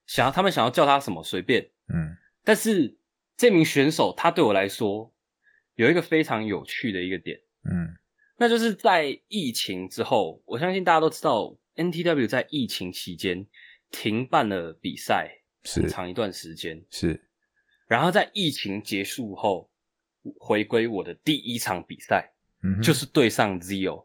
[0.06, 2.96] 想要他们想要叫他什么随便，嗯，但是
[3.36, 5.12] 这名选手他对我来说
[5.74, 7.96] 有一个非常有趣的一个点，嗯，
[8.36, 13.46] 那就是在疫情之后，我相信大家都知道 NTW 在疫情期间
[13.90, 17.28] 停办了比赛很长一段时间，是，
[17.86, 19.70] 然后在疫情结束后。
[20.38, 22.34] 回归我的第一场比赛，
[22.82, 24.04] 就是对上 Zio。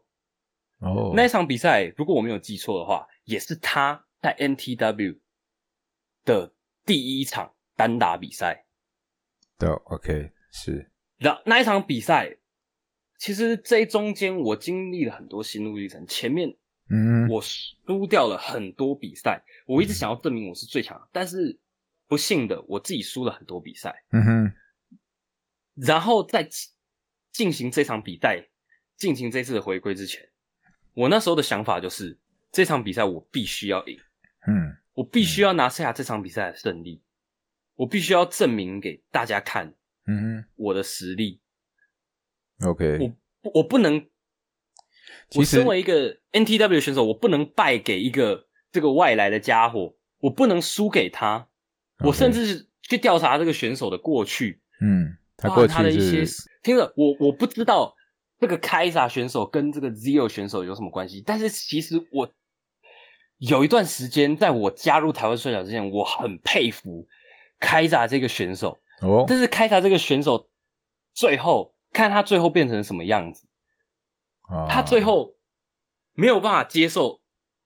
[0.78, 5.18] 哦，那场比赛如果我没有记错的话，也是他在 NTW
[6.24, 6.54] 的
[6.86, 8.66] 第一场单打比赛。
[9.58, 10.90] 对，OK，是。
[11.18, 12.36] 那那一场比赛，
[13.18, 16.06] 其实这中间我经历了很多心路历程。
[16.06, 16.56] 前面，
[16.90, 21.58] 嗯，我输掉了很多比赛，我一直想要证明我是最强，但是
[22.08, 24.04] 不幸的，我自己输了很多比赛。
[24.10, 24.52] 嗯哼。
[25.74, 26.48] 然后在
[27.32, 28.48] 进行这场比赛、
[28.96, 30.28] 进行这次的回归之前，
[30.94, 32.18] 我那时候的想法就是，
[32.52, 33.98] 这场比赛我必须要赢，
[34.46, 37.02] 嗯，我必须要拿下这场比赛的胜利，
[37.76, 39.74] 我必须要证明给大家看，
[40.06, 41.40] 嗯，我的实力。
[42.64, 44.06] OK，我我不能，
[45.34, 51.48] 我身为一个 NTW 选手，我不能败给一个这个外来的家伙，我不能输给他，
[52.04, 55.16] 我甚至是去调查这个选手的过去，嗯。
[55.36, 56.24] 他过他的一些，
[56.62, 57.92] 听着，我我不知道
[58.38, 62.32] 这个凯撒选手跟这个 Zero 选手有什么关系，但是其实我
[63.38, 67.08] 有一段时间，在我加入台湾摔角之前，我很佩服
[67.58, 68.78] 凯撒这个选手。
[69.00, 70.48] 哦，但是开闸这个选手
[71.12, 73.46] 最后看他最后变成什么样子，
[74.68, 75.36] 他最后
[76.12, 77.20] 没有办法接受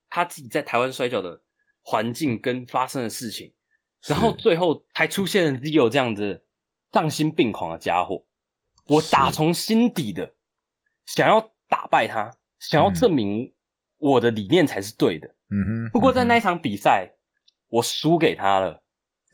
[0.09, 1.43] 他自己在台湾摔跤的
[1.83, 3.55] 环境跟发生的事情，
[4.07, 6.45] 然后最后还出现了 Leo 这样子。
[6.91, 8.25] 丧心病狂的家伙，
[8.87, 10.35] 我打从心底的
[11.05, 13.55] 想要打败他，想要证明
[13.99, 15.29] 我的理念才是对的。
[15.51, 15.91] 嗯哼。
[15.93, 17.13] 不过在那一场比赛，
[17.69, 18.83] 我输给他了。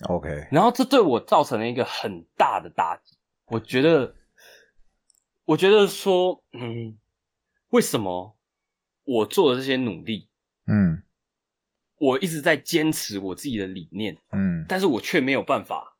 [0.09, 0.49] OK。
[0.51, 3.17] 然后这对我造成了一个很大的打击。
[3.47, 4.15] 我觉得，
[5.45, 6.99] 我觉得说，嗯，
[7.69, 8.37] 为什么
[9.05, 10.29] 我做的这些努力，
[10.67, 11.03] 嗯，
[11.99, 15.91] 我一直在坚持我自己的理念，嗯，但是我却没有办法。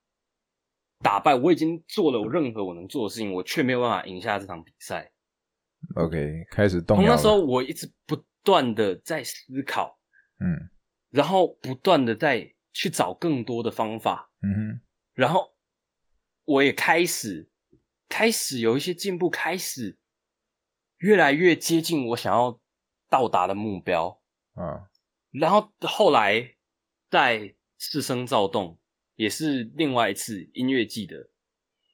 [1.03, 5.13] 打败我已经做了我任何我能做的事情，我却没有办法赢下这场比赛。
[5.97, 6.97] OK，开始动。
[6.97, 9.99] 从那时候我一直不断的在思考，
[10.41, 10.71] 嗯，
[11.11, 14.81] 然后不断的在去找更多的方法，嗯哼，
[15.15, 15.55] 然后
[16.45, 17.49] 我也开始
[18.11, 19.99] 开始有一些进步，开始
[20.99, 22.61] 越来越接近我想要
[23.09, 24.21] 到达的目标
[24.53, 24.91] 啊。
[25.31, 26.57] 然后后来
[27.09, 28.79] 在四声躁动。
[29.17, 31.31] 也是另外一次音乐季的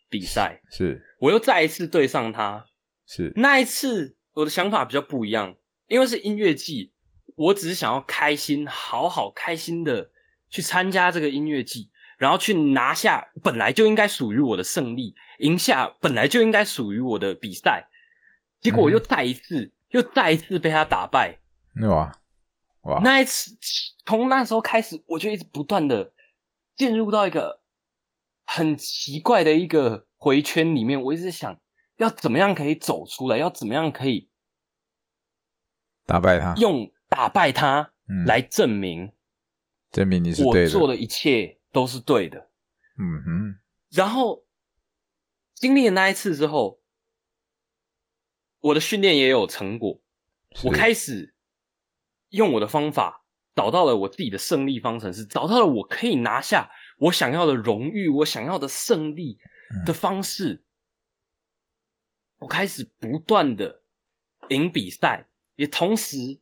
[0.09, 1.05] 比赛，是。
[1.19, 2.67] 我又再一次对上他，
[3.05, 3.31] 是。
[3.37, 5.55] 那一次我的想法比较不一样，
[5.89, 6.95] 因为是音乐季，
[7.37, 10.11] 我只是想要开心，好好开心的
[10.51, 17.89] 去参加这个音乐季，然后去拿下本来就应该属于我的胜利，赢下本来就应该属于我的比赛，
[18.61, 21.39] 结果我又再一次，又再一次被他打败，
[21.83, 22.13] 哇。
[22.83, 22.99] 哇！
[23.05, 23.55] 那一次
[24.07, 26.13] 从那时候开始，我就一直不断的。
[26.77, 27.61] 进入到一个
[28.47, 31.61] 很奇怪的一个回圈里面，我一直想
[31.99, 34.31] 要怎么样可以走出来，要怎么样可以
[36.07, 37.93] 打败他，用打败他，
[38.25, 39.13] 来证明
[39.91, 42.51] 证明你是我做的一切都是对的。
[42.99, 43.61] 嗯哼。
[43.91, 44.45] 然后
[45.55, 46.81] 经历了那一次之后，
[48.61, 50.01] 我的训练也有成果，
[50.65, 51.35] 我开始
[52.29, 53.25] 用我的方法
[53.55, 59.39] 找到了我自己的胜利方程式，找到了我可以拿下我想要的荣誉、我想要的胜利
[59.85, 60.65] 的方式。
[62.39, 63.83] 我开始不断的
[64.49, 66.41] 赢比赛，也同时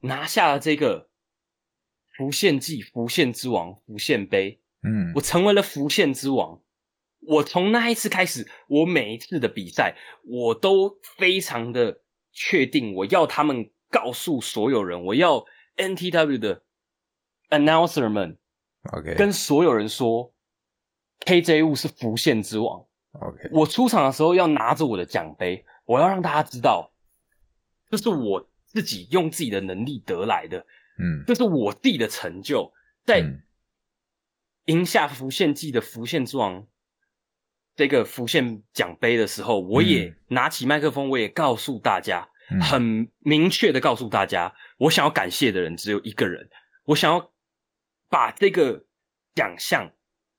[0.00, 1.10] 拿下了这个
[2.18, 4.60] 浮现记、浮现之王、浮现杯。
[4.82, 6.60] 嗯，我成为了浮现之王。
[7.20, 12.00] 我从那一次开始，我每一次的比赛，我都非常的
[12.32, 15.44] 确定，我要他们告诉所有人，我要
[15.76, 16.62] NTW 的
[17.50, 18.36] announcer 们
[18.92, 20.32] ，OK，跟所有人说
[21.20, 22.84] ，KJ 物是浮现之王。
[23.12, 26.92] OK，我出场的时候要拿着我的奖杯，我要让大家知道，
[27.90, 30.64] 这是我自己用自己的能力得来的，
[30.98, 32.72] 嗯，这是我自己的成就，
[33.04, 33.24] 在
[34.66, 36.66] 赢下浮现季的浮现之王
[37.74, 42.28] 这个浮现奖杯的时候，我也拿起麦克风，我也告诉大家，
[42.60, 46.48] 很明确的告诉大家，我想要感谢的人只有一个人，
[46.84, 47.32] 我想要
[48.08, 48.86] 把这个
[49.34, 49.92] 奖项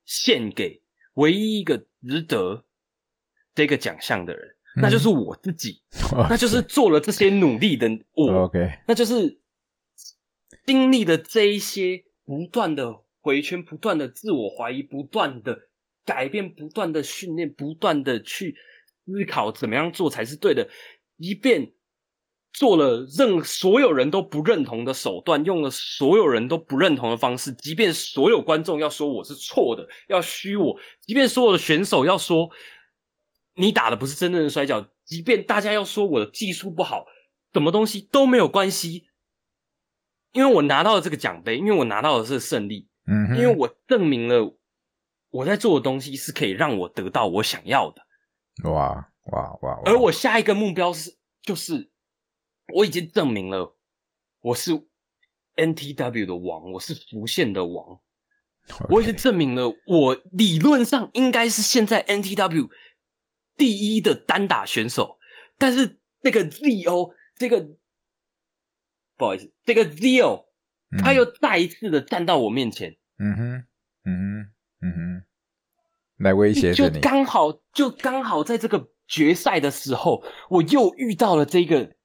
[0.05, 0.84] 献给
[1.14, 2.66] 唯一一个值得。
[3.55, 5.82] 这个奖项的人，那就是我自己，
[6.30, 9.41] 那就是做了这些努力的我，OK，那就是
[10.70, 15.57] 经历了这一些不断的回圈、不断的自我怀疑、不断的
[16.05, 18.55] 改变、不断的训练、不断的去
[19.03, 20.70] 思考怎么样做才是对的，
[21.17, 21.74] 一遍
[22.53, 32.51] 做了任所有人都不认同的手段，用了所有人都不认同的方式，即便所有观众要说我是错的，要虚我，即便所有的选手要说。
[33.55, 37.05] 你打的不是真正的摔跤，即便大家要说我的技术不好，
[37.51, 39.09] 什么东西都没有关系，
[40.32, 44.57] 因为我拿到了这个奖杯，因为我拿到了这个胜利，嗯，因为我证明了
[45.30, 48.01] 我在做的东西是可以让我得到我想要的。
[48.69, 49.82] 哇哇哇！
[49.86, 51.89] 而我下一个目标是，就是
[52.73, 53.77] 我已经证明了
[54.41, 54.71] 我是
[55.55, 57.99] NTW 的王，我是浮现的王，
[58.89, 62.69] 我已经证明了我理论上应该是现在 NTW。
[63.57, 65.19] 第一的单打选手，
[65.57, 67.67] 但是那个 Z.O 这个
[69.20, 70.45] 不好意思，这个 Z.O
[71.03, 73.63] 他又再一次的站到我面前，嗯哼，
[74.05, 74.51] 嗯哼，
[74.82, 75.24] 嗯哼，
[76.17, 81.95] 来威胁就刚好就刚好在这个决赛的时候，我又遇到了这个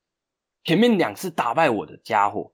[0.65, 2.53] 前面两次打败我的家伙，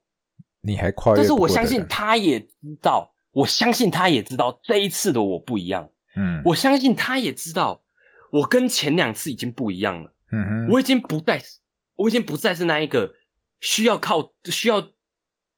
[0.61, 2.49] 你还跨越，但是我相信他也知
[2.83, 7.83] 道，我相信他也知道这一次的我不一样，嗯，我相信他也知道。
[8.31, 11.43] 我跟前两次已经不一样了，嗯哼，我已经不再，
[11.97, 13.13] 我已经不再是那一个
[13.61, 14.91] 需要靠需要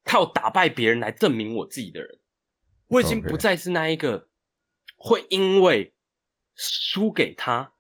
[0.05, 2.19] 靠打败别人来证明我自己的人，
[2.89, 4.29] 我已经不再是那一个
[4.97, 5.95] 会因为
[6.55, 7.73] 输给他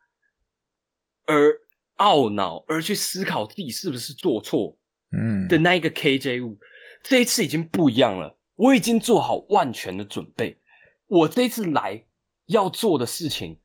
[1.26, 1.60] 而
[1.96, 4.78] 懊恼而去思考自己是不是做错，
[5.10, 5.46] 嗯。
[5.48, 6.58] 的那一个 KJ 物，
[7.02, 10.60] 这一次已经不一样了，我已经做好万全的准备，
[11.06, 12.06] 我这次来
[12.46, 13.60] 要做的事情。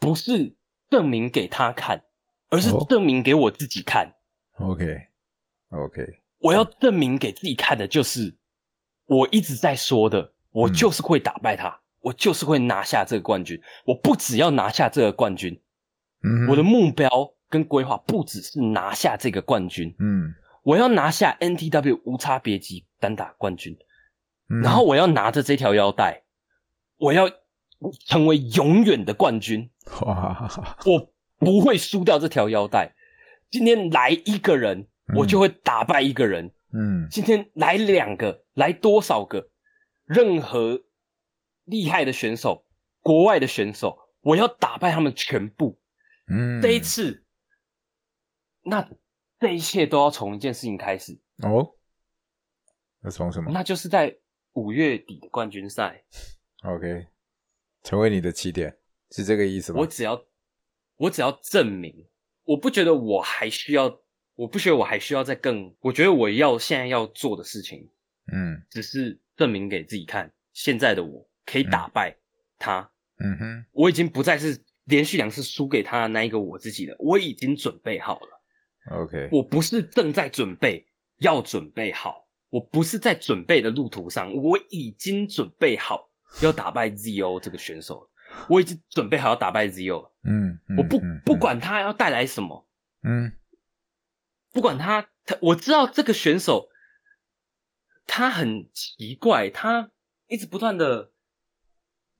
[0.00, 0.54] 不是
[0.90, 2.04] 证明给他看，
[2.50, 4.16] 而是证明给我自己看。
[5.70, 6.02] OK，OK，
[6.38, 8.36] 我要证明给自己看的就是
[9.06, 13.60] 我一直在说的，我就是会打败他，我就是会拿下这个冠军。
[13.84, 15.60] 我不只要拿下这个冠军，
[16.22, 17.08] 嗯，我的目标
[17.48, 23.76] 跟规划不只是拿下这个冠军，嗯，我要拿下 NTW 无差别级单打冠军，
[24.62, 26.24] 然后我要拿着这条腰带，
[26.98, 27.30] 我要。
[28.06, 29.68] 成为永远的冠军，
[30.06, 30.48] 哇！
[30.86, 32.94] 我不会输掉这条腰带。
[33.50, 36.52] 今天来一个人，我就会打败一个人。
[36.72, 39.50] 嗯，今天来两个，来多少个？
[40.04, 40.84] 任何
[41.64, 42.66] 厉害的选手，
[43.00, 45.78] 国外的选手，我要打败他们全部。
[46.28, 47.24] 嗯，这一次，
[48.62, 48.88] 那
[49.38, 51.74] 这一切都要从一件事情开始哦。
[53.00, 53.50] 那从什么？
[53.52, 54.16] 那就是在
[54.52, 56.04] 五月底的冠军赛。
[56.62, 57.06] OK。
[57.82, 58.78] 成为你的起点
[59.10, 59.80] 是这个意思吗？
[59.80, 60.24] 我只要，
[60.96, 62.08] 我只要证明，
[62.44, 64.00] 我不觉得我还需要，
[64.34, 67.90] 我不觉得我还需要再更，我觉得我要现在要做的事情，
[68.32, 72.16] 嗯，只是证明给自己看，现在的我可以打败
[72.58, 78.40] 他，嗯哼，我已经不再是连续两次输给他的那一个我自己了，我已经准备好了。
[78.90, 80.86] OK，我不是正在准备，
[81.18, 86.10] 要准备好，我不是在准备的路途上，我已经准备好。
[86.42, 88.10] 要打败 Z.O 这个选手，
[88.48, 90.12] 我已经准备好要打败 Z.O 了。
[90.24, 92.66] 嗯，我不不管他要带来什么，
[93.04, 93.30] 嗯，
[94.54, 96.68] 不管他他我知道这个选手
[98.06, 99.90] 他很奇怪，他
[100.28, 101.10] 一直不断的，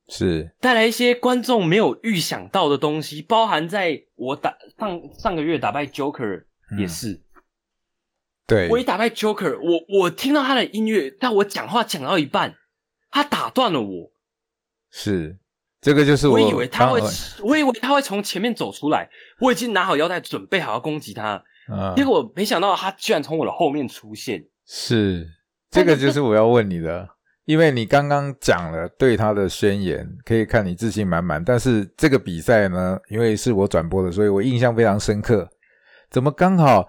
[0.08, 0.52] 是。
[0.60, 6.44] 带来一些观众没有预想到的东西，包含在我打上上个月打败 Joker
[6.76, 7.22] 也是，
[8.46, 8.68] 对。
[8.68, 12.56] 我一打败 Joker，我我听到他的音乐，但我讲话讲到一半，
[13.10, 14.12] 他打断了我，
[14.90, 15.38] 是。
[15.80, 16.98] 这个就是我以为他会，
[17.42, 21.44] 我以为他会从前面走出来，我已经拿好腰带准备好要攻击他，
[21.96, 25.28] 结果没想到他居然从我的后面出现，是。
[25.70, 27.08] 这个就是我要问你的，
[27.46, 31.42] 因为你刚刚讲了对他的宣言，可以看你自信满满。
[31.42, 35.48] 但是这个比赛呢，因为是我转播的，所以我印象非常深刻。
[36.10, 36.88] 怎么刚好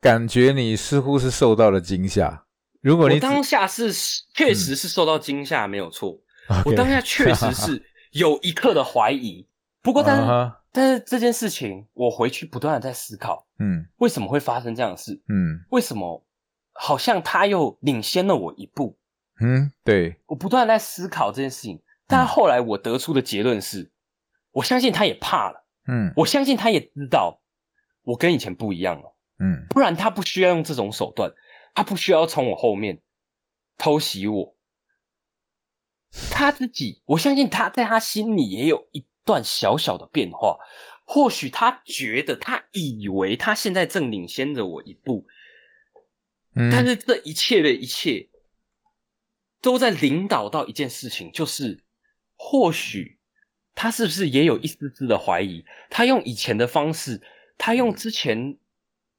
[0.00, 2.44] 感觉你似乎是受到了惊吓？
[2.80, 3.92] 如果你当下是
[4.32, 6.16] 确实是受到惊吓，没有错。
[6.64, 9.44] 我当下确实是有一刻的怀疑。
[9.82, 15.22] 不过，但是但是这件事情，我回去不断的在思考，嗯，为什么会发生这样的事？
[15.28, 16.24] 嗯，为什么？
[16.72, 18.96] 好像他又领先了我一步，
[19.40, 23.90] 嗯，对，我不断在思考这件事情，但后来我得出的结论是，
[24.52, 27.42] 我相信他也怕了，嗯，我相信他也知道
[28.02, 31.30] 我跟以前不一样了，嗯，不然他不需要用这种手段，
[31.74, 33.02] 他不需要从我后面
[33.76, 34.56] 偷袭我，
[36.30, 40.58] 他自己，我相信他在他心里也有一段小小的变化，
[41.04, 45.26] 或许他觉得，他以为他现在正领先着我一步。
[46.54, 48.28] 但是这一切的一切，
[49.60, 51.84] 都在领导到一件事情，就是
[52.34, 53.18] 或许
[53.74, 55.64] 他是不是也有一丝丝的怀疑？
[55.88, 57.22] 他用以前的方式，
[57.56, 58.58] 他用之前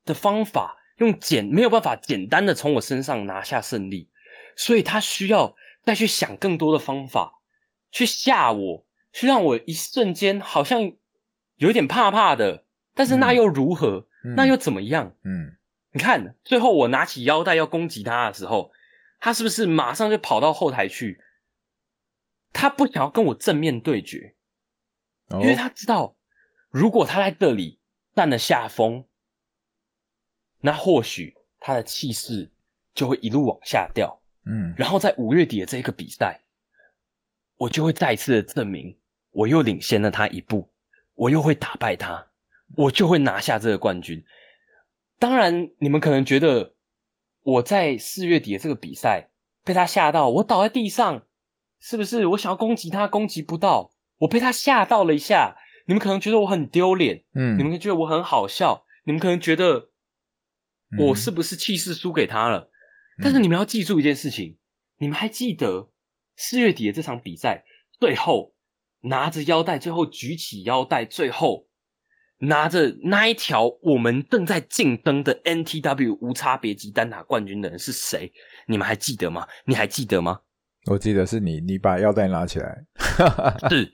[0.04, 4.10] 的方法，用简没有办法简单的从我身上拿下胜利，
[4.58, 7.40] 所以他需要再去想更多的方法，
[7.92, 10.94] 去吓我，去让我一瞬间好像
[11.56, 12.66] 有点怕怕的。
[12.94, 14.08] 但是那又如何？
[14.36, 15.16] 那又怎么样？
[15.24, 15.58] 嗯。
[15.94, 18.72] 你看，最后我拿起腰带要攻击他的时候，
[19.20, 21.22] 他是不是马上就跑到后台去？
[22.54, 24.36] 他不想要跟我正面对决，
[25.32, 26.16] 因为他知道，
[26.70, 27.80] 如果他在这里
[28.14, 29.06] 占了下风，
[30.62, 32.50] 那或许他的气势
[32.94, 34.22] 就会一路往下掉。
[34.46, 36.42] 嗯，然后在五月底的这个比赛，
[37.58, 38.98] 我就会再次的证明，
[39.32, 40.70] 我又领先了他一步，
[41.16, 42.28] 我又会打败他，
[42.76, 44.24] 我就会拿下这个冠军。
[45.20, 46.76] 当然，你们可能觉得
[47.44, 49.30] 我在四月底的这个比赛
[49.64, 51.24] 被他吓到，我倒在地上，
[51.80, 52.26] 是不是？
[52.28, 55.58] 我想要攻击他，攻击不到，我被他吓到了一下。
[55.88, 59.90] 你们可能觉得我很丢脸，嗯，你们觉得我很好笑，你们可能觉得
[61.00, 62.70] 我是不是气势输给他了？
[63.22, 64.58] 但是你们要记住一件事情，
[65.00, 65.90] 你们还记得
[66.36, 67.66] 四月底的这场比赛，
[68.00, 68.51] 最后
[69.02, 71.68] 拿着腰带，最后举起腰带，最后。
[72.44, 78.34] 拿着那一条我们正在竞争的 NTW 无差别级单打冠军的人是谁？
[78.66, 79.48] 你们还记得吗？
[79.64, 80.40] 你还记得吗？
[80.88, 82.84] 我记得是你，你把腰带拿起来，
[83.70, 83.94] 是，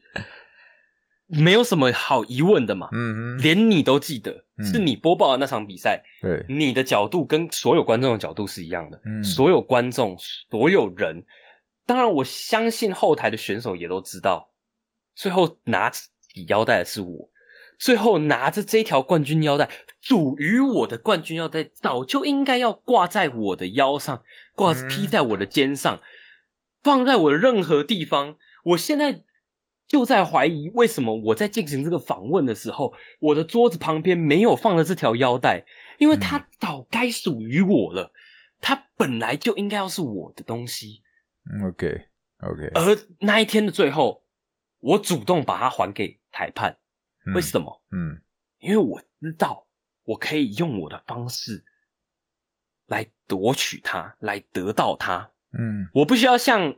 [1.28, 2.88] 没有什么好疑问的嘛。
[2.94, 6.02] 嗯嗯，连你都记得，是你播报的那场比赛。
[6.22, 9.02] 对，你的角度跟所有观众的角度是一样的。
[9.04, 10.16] 嗯，所有观众，
[10.50, 11.26] 所有人，
[11.86, 14.50] 当然我相信后台的选手也都知道，
[15.18, 16.06] 最后拿起
[16.48, 17.30] 腰带的是我。
[17.80, 19.70] 最后拿着这条冠军腰带，
[20.02, 24.24] 属于我的冠军腰带，早就应该要挂在我的腰上，
[24.56, 26.02] 挂披在我的肩上，
[26.82, 28.38] 放在我的任何地方。
[28.64, 29.22] 我现在
[29.88, 35.64] 就在怀疑，为什么我在进行这个访问的时候，我的桌子旁边没有放了这条腰带？
[36.00, 38.12] 因为它早该属于我了，
[38.60, 41.04] 它本来就应该要是我的东西。
[41.64, 42.72] OK，OK。
[42.74, 44.24] 而那一天的最后，
[44.80, 46.78] 我主动把它还给裁判。
[47.36, 47.84] 为什么？
[47.92, 48.22] 嗯，
[48.60, 49.68] 因为我知道
[50.04, 51.66] 我可以用我的方式
[52.86, 55.32] 来夺取它，来得到它。
[55.52, 56.76] 嗯，我不需要像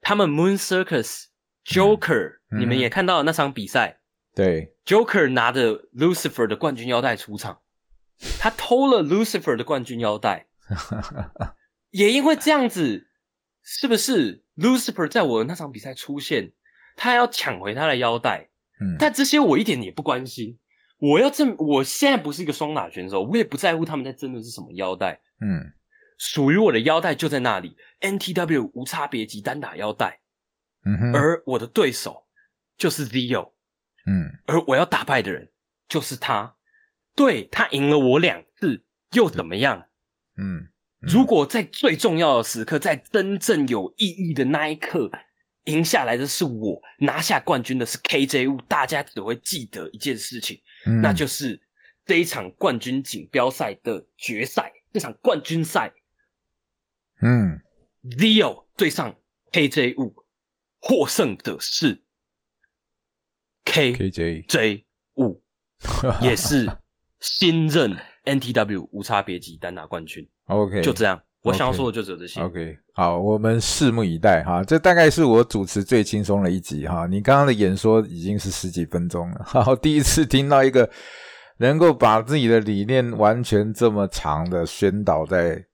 [0.00, 1.26] 他们 Moon Circus
[1.64, 4.00] Joker，你们也看到了那场比赛。
[4.34, 7.62] 对，Joker 拿着 Lucifer 的冠军腰带出场，
[8.38, 10.46] 他偷了 Lucifer 的冠军腰带，
[11.90, 13.08] 也因为这样子，
[13.62, 16.52] 是不是 Lucifer 在我的那场比赛出现，
[16.96, 18.48] 他要抢回他的腰带？
[18.80, 20.58] 嗯但这些我一点也不关心。
[20.98, 25.20] 我要证，我现在不是一个双打选手，我也不在乎他们在争的是什么腰带。
[25.40, 25.72] 嗯，
[26.18, 30.20] 属于我的腰带就在那里，NTW 无差别级单打腰带。
[30.84, 32.26] 嗯哼，而我的对手
[32.78, 33.52] 就是 Zio。
[34.06, 35.50] 嗯，而我要打败的人
[35.88, 36.54] 就是他。
[37.14, 39.88] 对他赢了我两次又怎么样？
[40.36, 40.68] 嗯，
[41.06, 45.10] 如果在最重要的时刻，在真正有意义的那一刻。
[45.66, 50.62] 赢下来的是我，拿下冠军的是 KJ 五，大家只会记得一件事情，
[51.02, 51.60] 那就是
[52.04, 55.92] 这一场冠军锦标赛的决赛，这场冠军赛
[57.20, 57.60] 嗯
[58.04, 59.16] ，Leo 对上
[59.50, 60.14] KJ 五，
[60.78, 62.00] 获胜的是
[63.64, 64.84] KJ
[65.16, 65.42] 五，
[66.22, 66.78] 也是
[67.18, 67.96] 新任
[68.26, 70.28] NTW 无差别级单打冠军。
[70.46, 71.18] OK，就这样。
[71.42, 72.40] 我想要说的就只有这些。
[72.40, 74.64] OK，好，我们拭目以待哈。
[74.64, 77.06] 这大概是我主持最轻松的一集哈。
[77.06, 80.90] 你刚刚的演说已经是十几分钟了， 好，第一次听到一个
[81.58, 85.64] 能够把自己的理念完全这么长的宣导在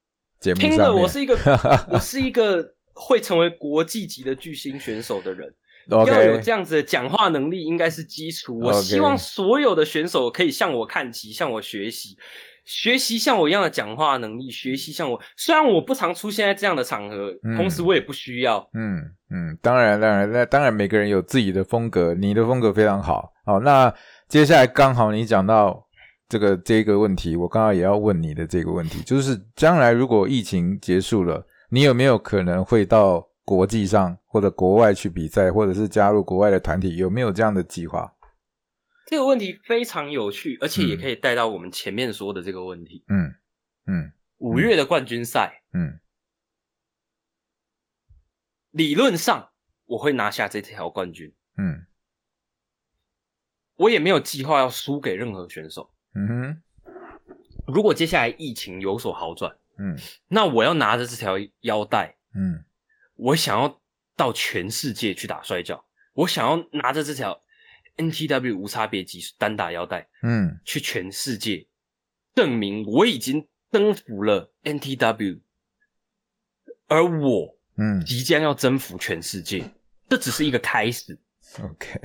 [0.40, 0.68] 节目上。
[0.68, 1.34] 听着，我是一个，
[1.90, 5.50] 我是一个会成为国际级的巨星选手的人，
[5.88, 8.58] 要有这样子的讲话能力应该是基础。
[8.58, 12.16] 我希望所有的选手可以向我看齐，向我学习。
[12.64, 18.64] 学习像我一样的讲话能力，学习像我，虽然我不常出现在这样的场合，同时我也不需要。
[18.74, 23.32] 嗯嗯，当然当然，那当然每个人有自己的风格，你的风格非常好。
[23.44, 23.92] 好，那
[24.28, 25.84] 接下来刚好你讲到
[26.28, 36.96] 这个这个问题，我刚刚也要问你的这个问题，就是将来如果疫情结束了，你有没有可能会到国际上或者国外去比赛，或者是加入国外的团体？
[36.96, 38.16] 有没有这样的计划？
[39.06, 43.04] 这个问题非常有趣，而且也可以带到我们前面说的这个问题。
[43.08, 43.34] 嗯
[43.86, 45.98] 嗯，五月的冠军赛，嗯，
[48.70, 49.50] 理论上
[49.86, 51.34] 我会拿下这条冠军。
[51.58, 51.84] 嗯，
[53.74, 55.90] 我也没有计划要输给任何选手。
[56.14, 56.62] 嗯哼，
[57.66, 62.64] 如果接下来疫情有所好转，嗯，那我要拿着这条腰带，嗯，
[63.22, 63.80] 我想要
[64.16, 67.42] 到全世界去打摔跤，我想要拿着这条。
[67.94, 71.66] NTW 无差别级单打腰带，嗯，去全世界
[72.34, 75.40] 证明我已经征服了 NTW，
[76.86, 79.70] 而我，嗯，即将要征服全世界，
[80.08, 81.18] 这只是一个开始。
[81.62, 82.00] OK，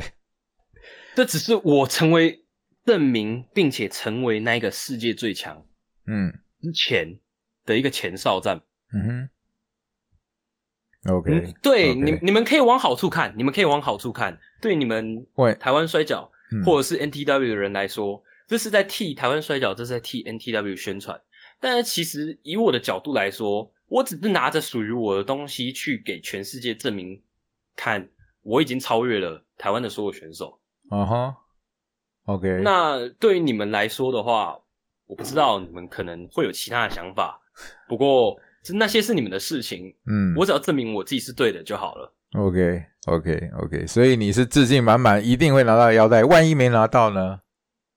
[1.16, 2.46] 这只是我成为
[2.84, 5.66] 证明，并且成为那个世界最强，
[6.06, 7.18] 嗯，之前
[7.64, 8.62] 的一个前哨战。
[8.92, 9.30] 嗯哼。
[11.08, 14.38] OK，对你，你们可以往好处看，你们可以往好处看。
[14.60, 15.26] 对你们
[15.60, 16.30] 台湾摔角
[16.66, 21.20] 或者是 NTW 的人来说，这是在替台湾摔角，这是在替 NTW 宣传。
[21.62, 27.22] 但是其实以我的角度来说，我只是拿着属于我的东西去给全世界证明，
[27.76, 28.10] 看
[28.42, 30.60] 我已经超越了台湾的所有选手。
[30.90, 31.38] 啊哈
[32.26, 32.62] ，OK。
[32.64, 34.60] 那对于你们来说的话，
[35.06, 37.40] 我不知道你们可能会有其他的想法，
[37.88, 38.38] 不过。
[38.74, 42.14] 那些是你们的事情，嗯，我只要证明我自己是对的就好了。
[42.34, 46.24] OK，OK，OK，所以你是自信满满，一定会拿到腰带。
[46.26, 47.40] 万一没拿到呢？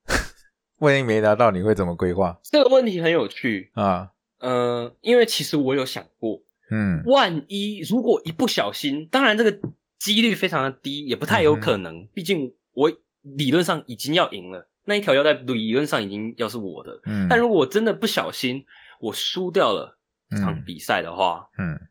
[0.78, 2.38] 万一没拿到，你会怎么规划？
[2.44, 4.10] 这个问题很有趣啊。
[4.38, 6.40] 呃，因为其实我有想过，
[6.70, 9.58] 嗯，万一如果一不小心，当然这个
[9.98, 12.06] 几率非常的低，也不太有可能。
[12.14, 12.90] 毕竟我
[13.22, 17.00] 理论上已经要赢了，那一条腰带理论上已经要是我的。
[17.04, 18.64] 嗯，但如果我真的不小心
[19.00, 19.98] 我输掉了。
[20.30, 21.88] 场比赛的话，嗯，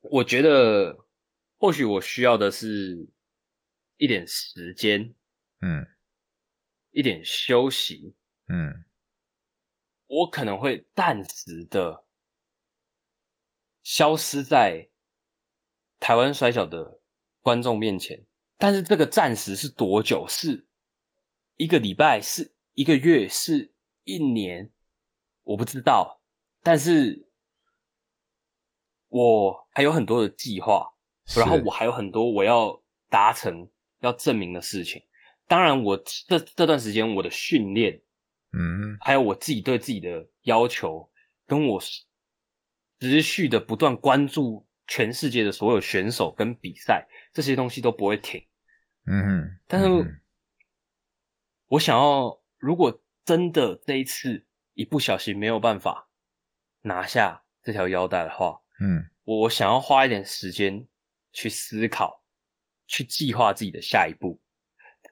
[0.00, 1.06] 我觉得
[1.58, 3.08] 或许我需要的是
[3.96, 5.14] 一点时间，
[5.60, 5.86] 嗯，
[6.90, 8.14] 一点休息，
[8.48, 8.84] 嗯，
[10.06, 12.04] 我可能会暂时的
[13.82, 14.88] 消失在
[16.00, 17.00] 台湾摔角的
[17.40, 18.24] 观众面前，
[18.56, 20.26] 但是这个暂时是多久？
[20.28, 20.66] 是
[21.56, 22.20] 一个礼拜？
[22.20, 23.28] 是一个月？
[23.28, 23.72] 是
[24.04, 24.70] 一年？
[25.44, 26.22] 我不知道，
[26.62, 27.28] 但是
[29.08, 30.90] 我还有很多的计划，
[31.36, 33.70] 然后我还有很多我要达成、
[34.00, 35.02] 要证明的事情。
[35.46, 38.00] 当然，我这这段时间我的训练，
[38.52, 41.10] 嗯，还有我自己对自己的要求，
[41.46, 41.78] 跟我
[42.98, 48.42] 持续的不断关注全世界的所有选手跟比赛，这些东西都不会停。
[49.04, 50.22] 嗯，但是，
[51.66, 54.46] 我想要，如果真的这一次。
[54.74, 56.08] 一不小心没有办法
[56.82, 60.86] 拿下这条腰带的话，嗯，我想要花一点时间
[61.32, 62.22] 去思考，
[62.86, 64.40] 去计划自己的下一步。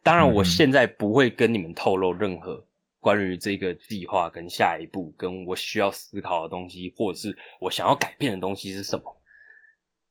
[0.02, 2.66] 当然，我现在不会跟你们透露任何
[2.98, 9.22] 关于这个计划跟下一步，跟我需要思考的东西，或者是我想要改变的东西是什么。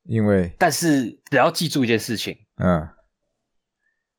[0.04, 2.88] 因为，但是只要记住一件事情，嗯，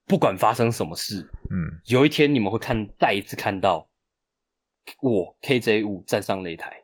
[0.06, 3.90] 不管发生什么事，嗯，有一天你们会看，再一次看到。
[5.02, 6.84] 我 KJ 五站上擂台，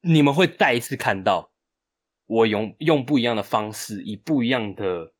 [0.00, 1.52] 你们会再一次看到
[2.26, 5.12] 我用用不一样的方式，以不一样的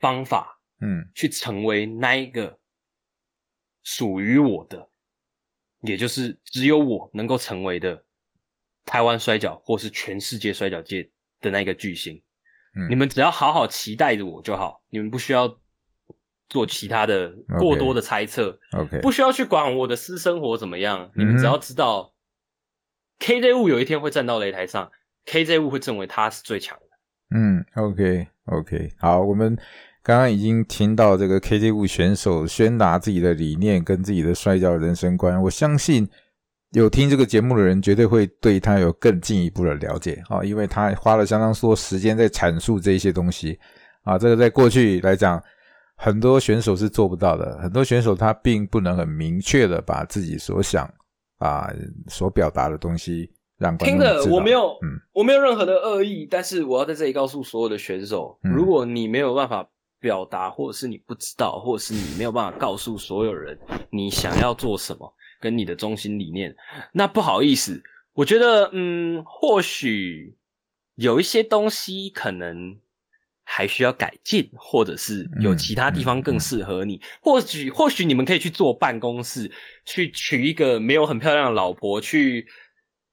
[0.00, 2.58] 方法，嗯，去成为那一个
[3.82, 4.90] 属于我的，
[5.82, 8.04] 也就是只有我能够成为的
[8.84, 11.10] 台湾摔角，或是全世界摔角界
[11.40, 12.22] 的那个巨星。
[12.74, 15.60] 嗯，你们只要好好期待着我就好，你们不需要。
[16.48, 22.12] 做其他的过多的猜测，OK，不需要去管我的私生活怎么样，你们只要知道
[23.20, 24.90] KJ 物有一天会站到擂台上
[25.26, 26.84] ，KJ 物会认为他是最强的。
[27.36, 29.56] 嗯，OK OK，好，我们
[30.02, 36.08] 刚刚已经听到这个 KJ 物选手宣达自己的理念跟自己的摔跤人生观，我相信
[36.72, 43.58] 有听这个节目的人绝对会对他有更进一步的了解啊，因为他花了相当多时间在阐述这些东西。
[44.04, 45.42] 啊，这个在过去来讲，
[46.00, 50.88] 很多选手是做不到的，很多选手他并不能很明确的把自己所想
[51.38, 51.68] 啊
[52.06, 53.76] 所表达的东西让。
[53.76, 59.68] 听着，我没有，嗯，我没有任何的恶意，但是我要在这里告诉所有的选手，如果你没有办法
[59.98, 63.58] 表达，或者是你不知道，或者是你没有办法告诉所有人
[63.90, 66.54] 你想要做什么，跟你的中心理念，
[66.92, 67.82] 那不好意思，
[68.14, 70.36] 我觉得，嗯，或许
[70.94, 72.78] 有一些东西可能
[73.48, 79.50] 还需要改进，或者是有其他地方更适合你，或许，或许你们可以去做办公室，
[79.84, 82.46] 去娶一个没有很漂亮的老婆，去。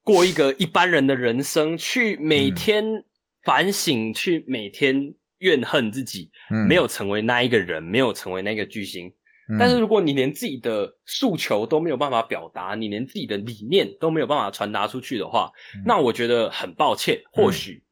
[0.08, 3.04] 过一个一般人的人生，去每天
[3.44, 6.30] 反省，去每天怨恨自己，
[6.68, 9.12] 没有成为那一个人，没有成为那个巨星。
[9.58, 15.52] 但是如果你连自己的诉求都没有办法表达，你连自己的理念都没有办法传达出去的话，
[15.84, 17.84] 那我觉得很抱歉，或许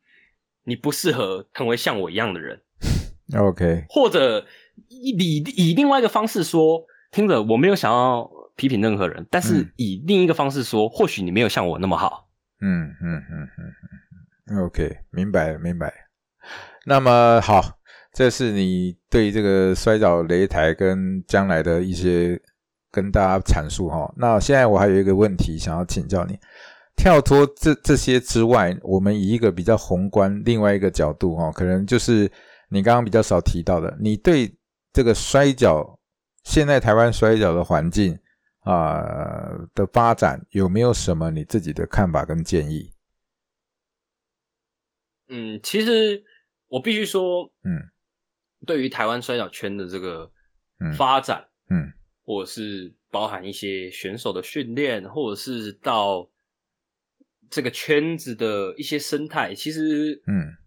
[0.63, 2.61] 你不适合成为像我一样的人。
[3.35, 4.45] OK，或者
[4.87, 5.09] 以
[5.55, 8.29] 以另外一个方式说，听着，我没有想要。
[8.55, 12.29] 批评任何人，但是以另一个方式说，或许你没有像我那么好。
[12.61, 13.73] 嗯嗯嗯嗯
[14.45, 15.91] 嗯，OK，明白了明白。
[16.85, 17.79] 那么好，
[18.13, 22.39] 这是你对这个摔倒擂台跟将来的一些
[22.91, 24.13] 跟大家阐述哈。
[24.17, 26.37] 那现在我还有一个问题想要请教你，
[26.95, 32.31] 跳脱这这些之外，我们以一个比较宏观另外一个角度哈，可能就是
[32.69, 34.55] 你刚刚比较少提到的，你对
[34.91, 35.99] 这个摔跤
[36.43, 38.19] 现在台湾摔跤的环境。
[38.65, 39.03] 啊
[39.75, 42.93] 的发展有没有什么你自己的看法跟建议？
[45.27, 46.23] 嗯，其实
[46.69, 47.91] 我必须说，嗯，
[48.65, 50.31] 对于台湾摔跤圈的这个
[50.95, 51.91] 发展，嗯，
[52.23, 56.25] 或者是包含一些选手的训练，或者是到
[57.53, 60.57] 这个圈子的一些生态，其实，嗯。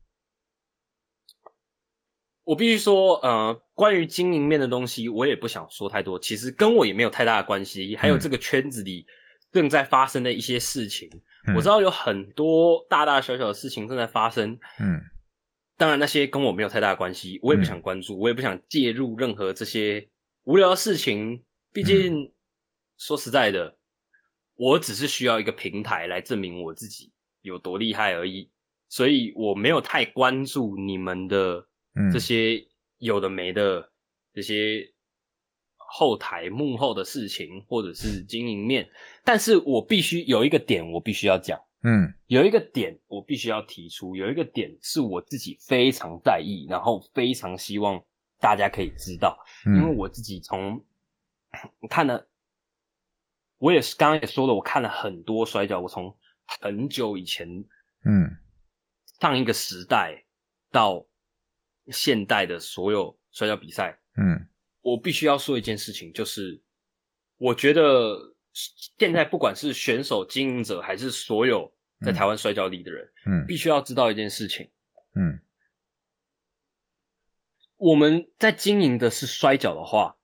[2.44, 6.16] 我必须说，呃，关于经营面的东西，我也不想说太多。
[6.16, 7.96] 其实跟我也没有太大的关系。
[7.96, 9.04] 还有这个圈子里
[9.50, 11.10] 正在发生的一些事情，
[11.56, 14.56] 我知道有很多大大小小的事情正在发生。
[14.78, 15.00] 嗯，
[15.76, 20.08] 当然那些跟我没有太大的关系，我也不想关注，我也不想介入任何这些
[20.44, 21.42] 无聊的事情。
[21.72, 22.32] 毕竟
[22.96, 23.75] 说实在的，
[24.56, 28.50] 我只是需要一个平台来证明我自己有多厉害而已。
[28.88, 31.66] 所以我没有太关注你们的。
[32.12, 32.62] 这些
[32.98, 33.90] 有的没的，
[34.34, 34.86] 这些
[35.76, 38.86] 后台幕后的事情，或者是经营面，
[39.24, 47.98] 但是我必须有一个点，我必须要讲，嗯，有一个点我必须要提出，有一个点是我自己非常在意，然后非常希望
[48.38, 50.84] 大家可以知道，因为我自己从
[51.88, 52.28] 看了，
[53.58, 56.16] 我也是刚刚也说了，我看了很多摔跤，我从
[56.60, 57.48] 很久以前，
[58.04, 58.36] 嗯，
[59.20, 60.24] 上一个时代
[60.70, 61.06] 到。
[61.92, 64.48] 现代的所有摔跤比赛，嗯，
[64.80, 66.60] 我必须要说一件事情，就是
[67.36, 74.68] 我觉得现在不管是选手、经营者，还是所有在台湾摔跤里的人，嗯，必须要知道一件事情，
[75.14, 75.38] 嗯，
[77.76, 80.16] 我们在经营的是摔跤的话，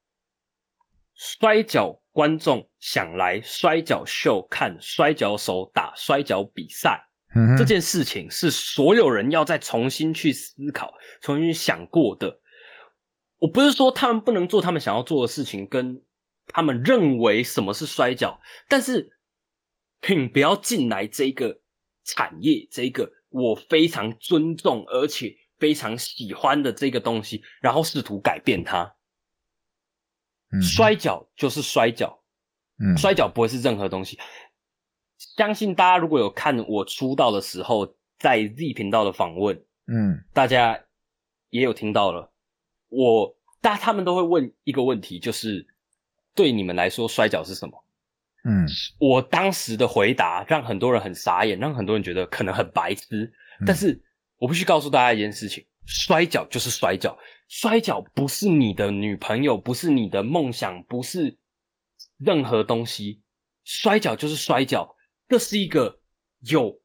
[1.15, 7.09] 摔跤观众想来摔跤秀看摔跤手打摔跤比赛。
[7.57, 10.93] 这件事情是所有人要再重新去思考、
[11.23, 12.41] 重新想过的。
[13.39, 16.03] 我不是说他们不能做他们想要做的事情，跟
[16.49, 18.39] 他们认为什么是摔跤，
[18.69, 19.17] 但是
[20.03, 21.61] 请不要进来这个
[22.05, 28.95] 产业，这个我非常尊重而且非常喜欢的这个东西，然后试图改变它。
[30.61, 32.21] 摔跤就是摔跤，
[32.79, 34.19] 嗯摔跤不会是任何东西。
[35.37, 40.79] 相信大家如果有看我出道的时候在 Z 频道的访问，嗯，大家
[41.51, 42.33] 也有听到了。
[42.89, 45.67] 我大他们都会问一个问题，就是
[46.35, 47.85] 对你们来说摔跤是什么？
[48.45, 48.67] 嗯，
[48.99, 53.33] 我当时的回答让很多人很傻眼，让很多人觉得可能很白痴。
[53.65, 54.03] 但是
[54.39, 57.17] 我必须告诉大家一件事情：摔跤就是摔跤，
[57.55, 61.39] 摔跤不是你的女朋友，不是你的梦想，不是
[62.17, 63.21] 任何东西。
[63.63, 64.97] 摔跤就是摔跤。
[65.29, 66.01] 这是一个
[66.41, 66.81] 有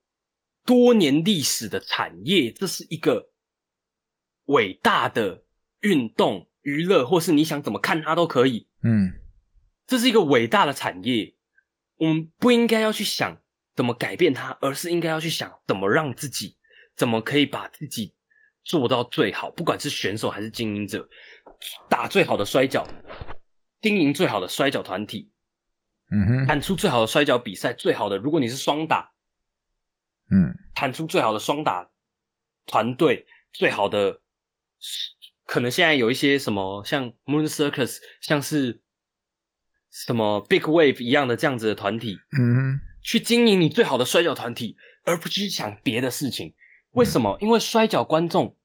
[0.65, 3.31] 多年历史的产业，这是一个
[4.47, 5.45] 伟大的
[5.79, 8.67] 运动娱乐，或是你想怎么看它都可以。
[8.83, 9.13] 嗯，
[9.87, 11.33] 这是一个伟大的产业，
[11.95, 13.41] 我们不应该要去想
[13.73, 16.57] 怎么改变它，而是应该要去想怎么让自己，
[16.93, 18.15] 怎么可以把自己
[18.67, 19.49] 做到最好。
[19.51, 21.07] 不管是选手还是经营者，
[21.89, 22.85] 打最好的摔跤，
[23.81, 25.31] 经营最好的摔跤团体，
[26.11, 28.17] 嗯哼，喊出最好的摔跤比赛，最好的。
[28.17, 29.13] 如果你是双打，
[30.29, 31.89] 嗯，喊出最好的双打
[32.65, 34.21] 团队，最好的。
[35.45, 38.81] 可能现在有一些什么像 Moon Circus，像是
[39.89, 46.53] 什么 Big Wave 一样的这样子的团体，嗯，去经营你最好的摔跤团体，而不去想别的事情。
[46.91, 47.37] 为什么？
[47.39, 48.56] 因为摔跤观众，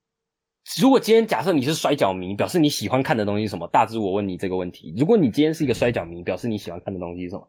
[0.80, 3.66] 如果今天假设你是摔跤迷，表示你喜欢看的东西是什么？
[3.68, 7.48] 大致我问你这个问题：如果你今天是一个摔跤迷，表示你喜欢看的东西是什么？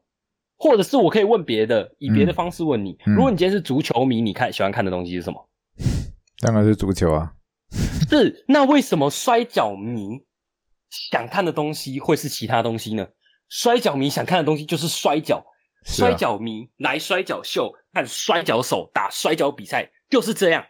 [0.57, 5.49] 或者是我可以问别的，以别的方式问你：如果你今天是足球迷，你看喜欢看的东西是什么？
[6.39, 7.33] 当然是足球啊。
[8.09, 10.23] 是，那为什么摔跤迷
[10.89, 13.07] 想看的东西会是其他东西呢？
[13.49, 15.43] 摔跤迷想看的东西就是摔跤，
[15.85, 20.65] 摔跤迷来摔跤秀看摔跤手打摔跤比赛，就是这样。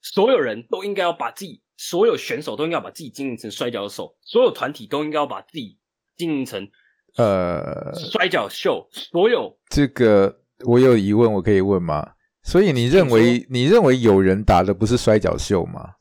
[0.00, 5.78] 所有人都应该要把自己，所有选手都应该把自己经营成摔跤手，所有团体都应该要把自己
[6.16, 6.68] 经营成
[7.16, 8.88] 呃摔跤秀。
[8.92, 12.12] 所有这个我有疑问，我可以问吗？
[12.42, 15.94] 所以你认为你认为有人打的不是摔跤秀吗？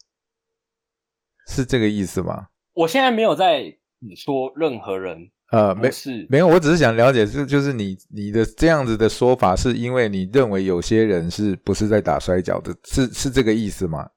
[1.48, 2.48] 是这个意思吗？
[2.74, 3.64] 我现在没有在
[4.16, 12.76] 说任何人，呃，没是没有，我只是想了解，是就是你你的这样子的说法，是因为你认为有些人是不是在打摔跤的？
[12.84, 14.10] 是是这个意思吗？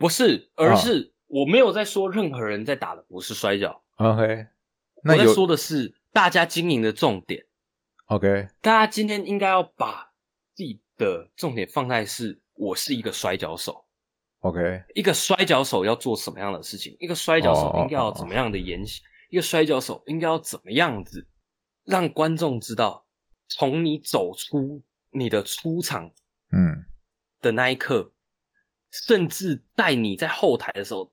[0.00, 3.82] 不是，而是我没有在说任何人在打的不是摔跤。
[3.96, 4.46] OK，
[5.04, 7.44] 我在说的是大家经营的重点。
[8.06, 10.10] OK，大家今天应该要把
[10.54, 13.84] 自己的重点放在是，我是一个摔跤手。
[14.38, 16.96] OK，一个摔跤手要做什么样的事情？
[16.98, 19.02] 一个摔跤手应该要怎么样的言行？
[19.28, 21.28] 一个摔跤手应该要怎么样子
[21.84, 23.06] 让观众知道？
[23.48, 26.10] 从你走出你的出场，
[26.52, 26.86] 嗯，
[27.42, 28.12] 的那一刻，
[28.90, 31.12] 甚至在你在后台的时候，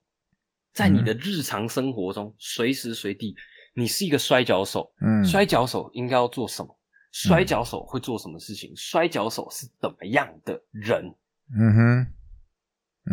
[0.74, 3.36] 在你的日常生活中，随时随地，
[3.74, 6.78] 你是一个摔跤手，嗯，摔跤手应该要做什么？
[7.12, 8.72] 摔跤手会做什么事情？
[8.76, 11.16] 摔跤手是怎么样的人？
[11.58, 12.14] 嗯哼。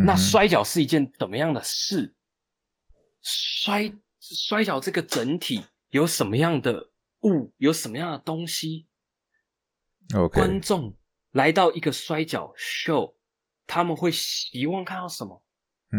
[0.04, 2.14] 那摔跤是一件怎么样的事？
[3.22, 3.90] 摔
[4.20, 6.90] 摔跤这个整体有什么样的
[7.20, 7.52] 物？
[7.58, 8.88] 有什么样的东西
[10.32, 10.94] 观众
[11.30, 13.16] 来到一个摔跤秀，
[13.66, 15.42] 他们会希望看到什么？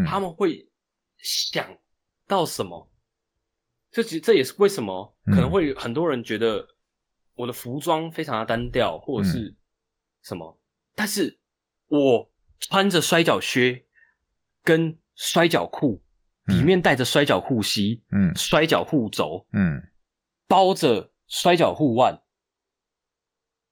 [0.06, 0.70] 他们会
[1.18, 1.78] 想
[2.28, 2.90] 到什么？
[3.92, 6.68] 这其这也是为什么可能会很多人觉得
[7.34, 9.56] 我的服装非常的单调，或者是
[10.22, 10.60] 什么？
[10.96, 11.40] 但是
[11.88, 13.84] 我穿着摔跤靴。
[14.68, 16.02] 跟摔跤裤
[16.46, 19.80] 里面带着摔跤护膝，嗯，摔跤护肘，嗯，
[20.48, 22.24] 包着摔跤护腕，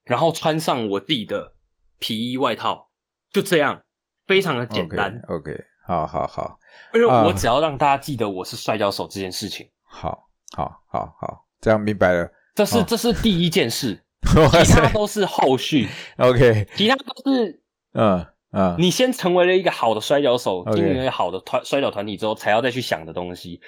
[0.03, 1.55] 然后穿上我自己的
[1.97, 2.91] 皮衣外套，
[3.33, 3.81] 就这样，
[4.25, 5.21] 非常的简单。
[5.27, 5.51] OK，
[5.85, 6.57] 好好好，
[6.93, 9.69] 因为我只要让大家记得我是摔跤手这件事情。
[9.83, 12.31] 好，好，好，好，这样明白了。
[12.55, 14.01] 这是这是第一件事，
[14.63, 15.89] 其他都是后续。
[16.17, 17.61] OK，其他都是
[17.93, 18.25] 嗯。
[18.55, 18.75] 嗯！
[18.77, 23.59] 你先成为了一个好的摔跤手，经营了好的团摔跤团体之后，才要再去想的东西。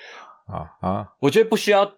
[0.46, 1.08] 啊啊！
[1.18, 1.92] 我觉得不需要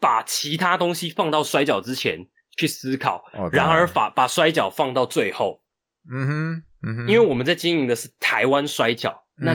[0.00, 2.26] 把其他东西放到摔跤之前
[2.56, 3.22] 去思考，
[3.52, 5.59] 然而把把摔跤放到最后。
[6.08, 9.52] 嗯哼，嗯哼，因为我们在经营的是台湾摔跤，那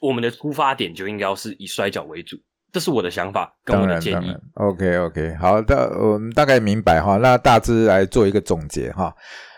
[0.00, 2.36] 我们的出发点就应该要是以摔跤为主。
[2.72, 4.34] 这是我的想法跟我的建议。
[4.54, 7.18] OK OK，好的，我们大概明白哈。
[7.18, 9.14] 那大致来做一个总结哈。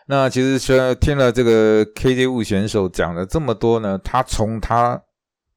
[0.07, 5.01] 那其实说听了这个 KJ 物选手讲了这么多呢，他从他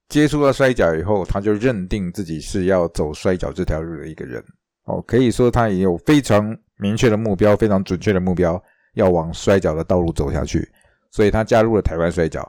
[0.08, 4.41] 接触到摔跤以后，他就认定自己是要走摔跤这条路的一个人
[4.86, 8.64] 哦，可以说他也有非常明确的目标，非常准确的目标，
[8.98, 10.68] 要往摔跤的道路走下去，
[11.12, 12.41] 所以他加入了台湾摔跤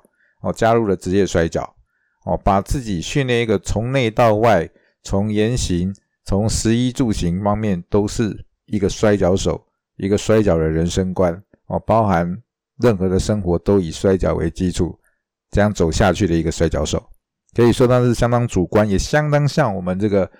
[0.43, 1.63] 哦，加入了职业摔跤
[2.25, 4.69] 哦，把自己训练一个从内到外，
[5.03, 5.95] 从言行，
[6.25, 9.63] 从食衣住行方面都是一个摔跤手，
[9.97, 11.41] 一个摔跤的人生观。
[11.67, 12.43] 哦，包含
[12.81, 14.99] 任何的生活都以摔跤为基础，
[15.51, 17.03] 这样走下去的一个摔跤手，
[17.55, 20.31] 可以说他是相当主观，也相当像我们这个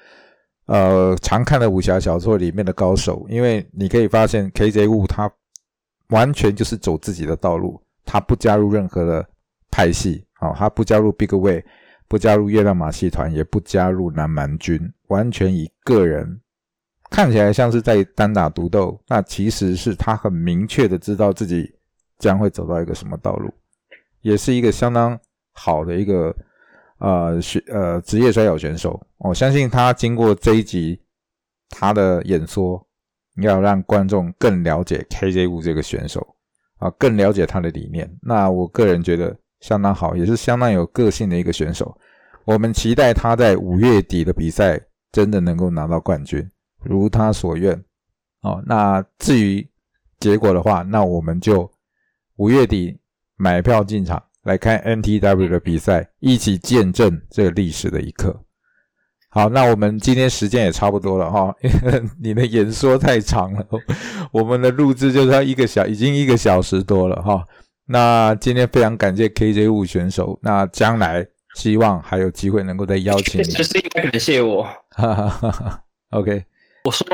[0.67, 3.27] 呃常看的武侠小说里面的高手。
[3.29, 5.31] 因为你可以发现，KJ Wu 他
[6.09, 9.29] 完全就是走自己的道路，他不加入任何的
[9.71, 11.65] 派系，哦，他不加入 Big Way，
[12.09, 16.41] 不加入月亮马戏团，也不加入南蛮军，完全以个人。
[17.11, 21.71] 看起来像是在单打独斗，那其实是他很明确的知道自己
[22.19, 23.53] 将会走到一个什么道路，
[24.21, 25.19] 也是一个相当
[25.53, 26.35] 好的一个
[26.99, 29.01] 呃选呃职业摔跤选手。
[29.19, 31.01] 我相信他经过这一集
[31.71, 32.87] 他的演说，
[33.43, 36.27] 要让观众更了解 KJ 五这个选手
[36.79, 38.11] 啊，更了解他的理念。
[38.23, 41.97] 那我个人觉得相当好，也是相当有个性的一个选手。
[42.45, 44.81] 我们期待他在五月底的比赛
[45.13, 46.49] 真的能够拿到冠军，
[46.83, 47.75] 如他所愿。
[48.43, 49.69] 哦，那至于
[50.21, 51.71] 结果的话，那我们就
[52.37, 52.99] 五月底
[53.37, 58.45] 买票进场来看 NTW 的比赛，一起见证这个历史的一刻。
[59.31, 63.67] 好，那我们今天时间也差不多了哈，因 为你的演说太长了，
[64.33, 67.45] 我们的录制就是要一个小，已经一个小时多了哈。
[67.87, 73.45] 那今天非常感谢 KJ 五选手，那将来希望还有机会能够再邀请你。
[73.45, 74.67] 确实是应该感谢我。
[76.11, 76.45] OK，
[76.85, 77.07] 我说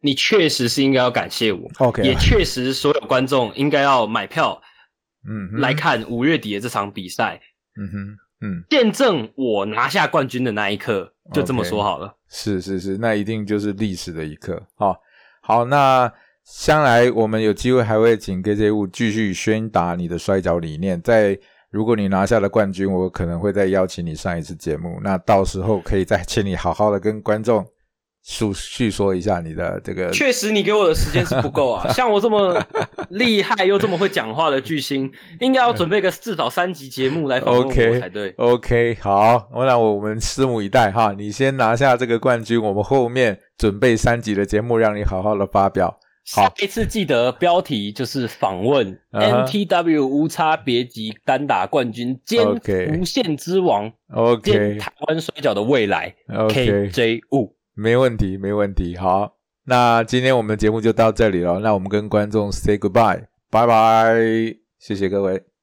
[0.00, 1.68] 你确实是应该要感谢我。
[1.78, 4.62] OK，也确实所有观众应该要买票，
[5.28, 7.40] 嗯，来看五月底的这场比赛。
[7.76, 8.16] 嗯哼。
[8.40, 12.14] 嗯，见证我拿下冠军的那一刻，就这么说好了。
[12.28, 14.62] 是是是，那一定就是历史的一刻。
[14.74, 14.96] 好，
[15.40, 16.12] 好，那
[16.44, 21.00] 将来我们有机会还会请 KJ 五继续宣达你的摔跤理念。
[21.02, 21.38] 在
[21.70, 25.00] 如果你拿下了冠军，我可能会再邀请你上一次节目。
[25.02, 27.66] 那到时候可以再请你好好的跟观众。
[28.28, 31.86] 述叙说一下你的这个，确实你给我的时间是不够啊。
[31.94, 32.60] 像我这么
[33.10, 35.08] 厉害又这么会讲话的巨星，
[35.38, 38.34] 应该要准备个至少三集节目来访问我才对。
[38.36, 41.14] OK，好，那我们拭目以待哈。
[41.16, 46.00] 你先拿下这个冠军，我们后面准备三集的节目，让你好好的发表。
[46.34, 57.55] 好，一次记得标题就是访问 NTW 无差别级单打冠军兼无限之王，OK，台湾摔角的未来，KJ 五。
[57.78, 58.96] 没问题，没问题。
[58.96, 61.58] 好，那今天我们的节目就到这里了。
[61.58, 64.16] 那我们跟观众 say goodbye，拜拜，
[64.78, 65.55] 谢谢各位。